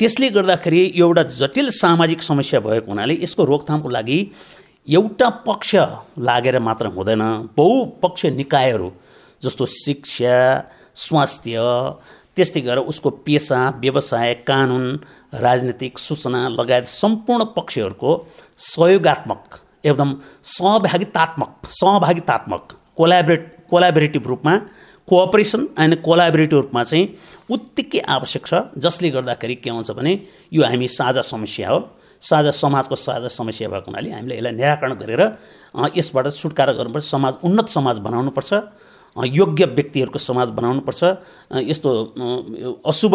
त्यसले 0.00 0.28
गर्दाखेरि 0.30 0.80
एउटा 0.96 1.22
जटिल 1.32 1.68
सामाजिक 1.74 2.22
समस्या 2.22 2.60
भएको 2.60 2.90
हुनाले 2.90 3.14
यसको 3.22 3.44
रोकथामको 3.44 3.88
लागि 3.88 4.18
एउटा 4.88 5.28
पक्ष 5.46 5.74
लागेर 6.28 6.58
मात्र 6.60 6.86
हुँदैन 6.96 7.22
बहुपक्ष 7.56 8.26
निकायहरू 8.38 8.90
जस्तो 9.42 9.66
शिक्षा 9.74 10.38
स्वास्थ्य 10.96 11.64
त्यस्तै 12.36 12.60
गरेर 12.60 12.84
उसको 12.86 13.10
पेसा 13.26 13.58
व्यवसाय 13.82 14.34
कानुन 14.46 14.84
राजनीतिक 15.36 15.98
सूचना 15.98 16.42
लगायत 16.50 16.86
सम्पूर्ण 16.92 17.44
पक्षहरूको 17.56 18.10
सहयोगात्मक 18.66 19.60
एकदम 19.84 20.14
सहभागितात्मक 20.52 21.72
सहभागितात्मक 21.72 22.78
कोलाबरेट 22.96 23.42
कोलाबरेटिभ 23.70 24.26
रूपमा 24.26 24.54
कोअपरेसन 25.08 25.66
एन्ड 25.78 25.94
कोलाबरेटिभ 26.02 26.58
रूपमा 26.58 26.82
चाहिँ 26.84 27.06
उत्तिकै 27.50 28.00
आवश्यक 28.16 28.46
छ 28.46 28.54
जसले 28.78 29.10
गर्दाखेरि 29.10 29.54
के 29.64 29.70
हुन्छ 29.70 29.90
भने 29.98 30.12
यो 30.52 30.62
हामी 30.64 30.88
साझा 30.88 31.22
समस्या 31.24 31.68
हो। 31.70 31.78
साझा 32.22 32.50
समाजको 32.50 32.96
साझा 32.96 33.28
समस्या 33.30 33.68
भएको 33.68 33.90
हुनाले 33.90 34.10
हामीले 34.10 34.36
यसलाई 34.36 34.52
निराकरण 34.52 34.92
गरेर 35.02 35.22
यसबाट 35.96 36.26
छुटकारा 36.34 36.72
गर्नुपर्छ। 36.78 37.04
समाज 37.06 37.34
उन्नत 37.44 37.68
समाज 37.68 37.98
बनाउनुपर्छ। 38.06 38.52
योग्य 39.16 39.64
व्यक्तिहरूको 39.78 40.18
समाज 40.18 40.48
बनाउनुपर्छ। 40.58 41.02
यस्तो 41.70 41.88
अशुभ 42.86 43.14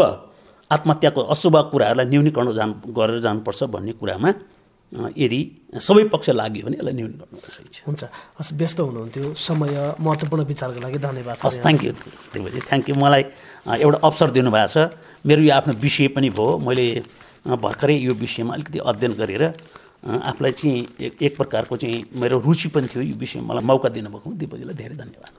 आत्महत्याको 0.71 1.21
अशुभ 1.33 1.55
कुराहरूलाई 1.71 2.05
न्यूनीकरण 2.09 2.51
जानु 2.53 2.73
गरेर 2.97 3.19
जानुपर्छ 3.21 3.63
भन्ने 3.75 3.91
कुरामा 4.01 4.29
यदि 4.93 5.39
सबै 5.81 6.03
पक्ष 6.13 6.29
लाग्यो 6.37 6.63
भने 6.65 6.77
यसलाई 6.77 6.93
न्यूनीकरण 6.93 7.37
गर्न 7.43 7.83
हुन्छ। 7.87 8.03
हस् 8.39 8.51
व्यस्त 8.59 8.79
हुनुहुन्थ्यो। 8.79 9.33
समय 9.33 9.71
महत्त्वपूर्ण 10.05 10.43
विचारको 10.45 10.79
लागि 10.85 10.99
धन्यवाद 11.07 11.37
हस् 11.45 11.59
थ्याङ्क 11.65 11.81
यू 11.83 11.91
देवजी 12.33 12.59
थ्याङ्क 12.69 12.89
यू 12.89 12.95
मलाई 13.01 13.23
एउटा 13.81 13.97
अवसर 14.07 14.29
दिनुभएको 14.37 14.69
छ। 14.69 14.77
मेरो 15.25 15.41
यो 15.41 15.51
आफ्नो 15.57 15.73
विषय 15.81 16.07
पनि 16.13 16.29
भयो। 16.29 16.57
मैले 16.67 16.85
भर्खरै 17.43 17.95
यो 18.05 18.13
विषयमा 18.13 18.53
अलिकति 18.53 18.79
अध्ययन 18.79 19.13
गरेर 19.17 19.43
आफूलाई 20.03 20.51
चाहिँ 20.59 20.77
एक 20.99 21.13
एक 21.25 21.33
प्रकारको 21.37 21.73
चाहिँ 21.81 21.97
मेरो 22.21 22.39
रुचि 22.45 22.67
पनि 22.69 22.87
थियो। 22.91 23.01
यो 23.01 23.15
विषयमा 23.17 23.49
मलाई 23.49 23.65
मौका 23.65 23.89
दिनुभएको 23.97 24.27
दिपजीलाई 24.41 24.75
धेरै 24.77 24.95
धन्यवाद। 25.01 25.31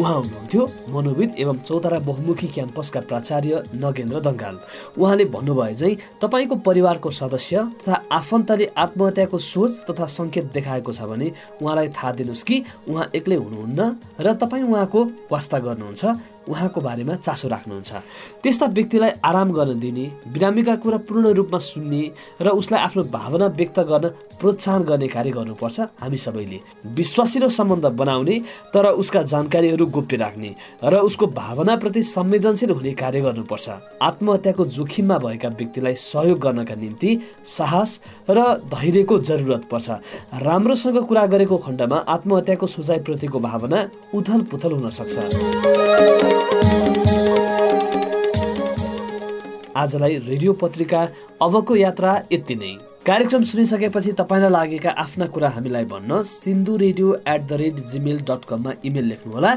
उहाँ 0.00 0.14
हुनुहुन्थ्यो। 0.16 0.62
मनोविद 0.88 1.34
एवं 1.38 1.56
चौतारा 1.60 1.98
बहुमुखी 2.08 2.48
क्याम्पसका 2.48 3.00
प्राचार्य 3.04 3.62
नगेन्द्र 3.76 4.20
दङ्गाल। 4.24 4.56
उहाँले 4.96 5.24
भन्नुभए 5.28 5.74
चाहिँ 5.74 5.96
तपाईँको 6.22 6.56
परिवारको 6.64 7.10
सदस्य 7.12 7.56
तथा 7.84 7.94
आफन्तले 8.08 8.66
आत्महत्याको 8.80 9.38
सोच 9.38 9.72
तथा 9.90 10.06
सङ्केत 10.08 10.44
देखाएको 10.56 10.92
छ 10.92 11.04
भने 11.04 11.28
उहाँलाई 11.60 11.88
थाहा 11.92 12.12
दिनुहोस् 12.16 12.46
कि 12.48 12.56
उहाँ 12.88 13.10
एक्लै 13.14 13.36
हुनुहुन्न 13.36 13.80
र 14.24 14.32
तपाईँ 14.40 14.64
उहाँको 14.64 15.00
वास्ता 15.28 15.58
गर्नुहुन्छ। 15.68 16.04
उहाँको 16.50 16.80
बारेमा 16.80 17.14
चासो 17.16 17.48
राख्नुहुन्छ। 17.48 17.90
त्यस्ता 18.42 18.66
व्यक्तिलाई 18.66 19.10
आराम 19.24 19.48
गर्न 19.52 19.78
दिने 19.80 20.04
बिरामीका 20.26 20.74
कुरा 20.82 20.98
पूर्ण 21.06 21.32
रूपमा 21.38 21.58
सुन्ने 21.60 22.02
र 22.42 22.48
उसलाई 22.50 22.80
आफ्नो 22.80 23.02
भावना 23.08 23.46
व्यक्त 23.54 23.78
गर्न 23.80 24.08
प्रोत्साहन 24.40 24.82
गर्ने 24.82 25.08
कार्य 25.08 25.30
गर्नुपर्छ 25.30 25.80
हामी 26.00 26.16
सबैले। 26.16 26.58
विश्वासिलो 26.96 27.48
सम्बन्ध 27.50 27.86
बनाउने 27.92 28.36
तर 28.72 28.86
उसका 28.96 29.22
जानकारीहरू 29.22 29.86
गोप्य 29.86 30.16
राख्ने 30.16 30.50
र 30.84 30.94
उसको 31.04 31.26
भावनाप्रति 31.28 32.02
संवेदनशील 32.02 32.70
हुने 32.70 32.92
कार्य 32.96 33.20
गर्नुपर्छ। 33.20 33.68
आत्महत्याको 34.00 34.64
जोखिममा 34.66 35.18
भएका 35.18 35.48
व्यक्तिलाई 35.50 35.94
सहयोग 35.94 36.38
गर्नका 36.40 36.74
निम्ति 36.74 37.10
साहस 37.46 38.00
र 38.30 38.38
धैर्यको 38.72 39.18
जरुरत 39.20 39.64
पर्छ। 39.70 39.88
राम्रोसँग 40.40 40.98
कुरा 41.04 41.26
गरेको 41.26 41.56
खण्डमा 41.58 41.96
आत्महत्याको 42.08 42.66
सोचाइप्रतिको 42.66 43.38
भावना 43.40 43.88
उथल 44.14 44.40
पुथल 44.50 44.72
हुन 44.72 44.90
सक्छ। 44.90 46.39
आजलाई 49.80 50.16
रेडियो 50.26 50.52
पत्रिका 50.60 51.00
अबको 51.42 51.76
यात्रा 51.76 52.10
यति 52.32 52.54
नै। 52.54 52.72
कार्यक्रम 53.06 53.42
सुनिसकेपछि 53.50 54.12
तपाईँलाई 54.12 54.50
लागेका 54.50 54.90
आफ्ना 55.04 55.26
कुरा 55.34 55.48
हामीलाई 55.56 55.84
भन्न 55.92 56.22
Sindhu 56.22 56.76
radio 56.76 57.14
at 57.26 57.46
the 57.46 57.52
rate 57.62 57.80
Gmail 57.90 58.20
dot 58.28 58.44
कममा 58.50 58.72
इमेल 58.84 59.06
लेख्नुहोला। 59.12 59.52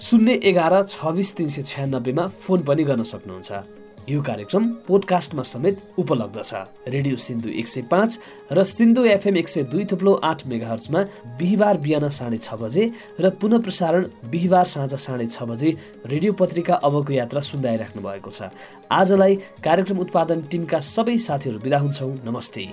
शून्य 0.00 0.38
एघार 0.48 0.82
छब्बिस 0.88 1.34
तिन 1.36 1.48
सय 1.50 1.62
छ्यानब्बेमा 1.66 2.26
फोन 2.42 2.62
पनि 2.62 2.84
गर्न 2.84 3.02
सक्नुहुन्छ। 3.12 3.79
यो 4.08 4.20
कार्यक्रम 4.22 4.64
पोडकास्टमा 4.86 5.42
समेत 5.42 5.82
उपलब्ध 5.98 6.42
छ। 6.42 6.54
रेडियो 6.88 7.16
सिन्धु 7.16 7.48
एक 7.50 7.68
सय 7.68 7.82
पाँच 7.90 8.18
र 8.52 8.64
सिन्धु 8.64 9.04
एफएम 9.06 9.36
एक 9.36 9.48
सय 9.48 9.62
दुई 9.64 9.84
थुप्लो 9.84 10.12
आठ 10.24 10.46
मेगाहर्चमा 10.46 11.00
बिहिबार 11.38 11.78
बिहान 11.78 12.08
साढे 12.10 12.38
छ 12.38 12.54
बजे 12.54 12.90
र 13.20 13.30
पुनः 13.30 13.58
प्रसारण 13.62 14.04
बिहिबार 14.30 14.64
साँझ 14.66 14.94
साढे 14.96 15.26
छ 15.26 15.42
बजे 15.42 15.76
रेडियो 16.06 16.32
पत्रिका 16.32 16.74
अबको 16.82 17.12
यात्रा 17.12 17.40
सुन्दाइराख्नु 17.40 18.02
भएको 18.02 18.30
छ। 18.30 18.50
आजलाई 18.90 19.34
कार्यक्रम 19.62 19.98
उत्पादन 19.98 20.42
टिमका 20.50 20.80
सबै 20.80 21.16
साथीहरू 21.18 21.58
बिदा 21.60 21.78
हुन्छौ। 21.78 22.08
नमस्ते। 22.24 22.66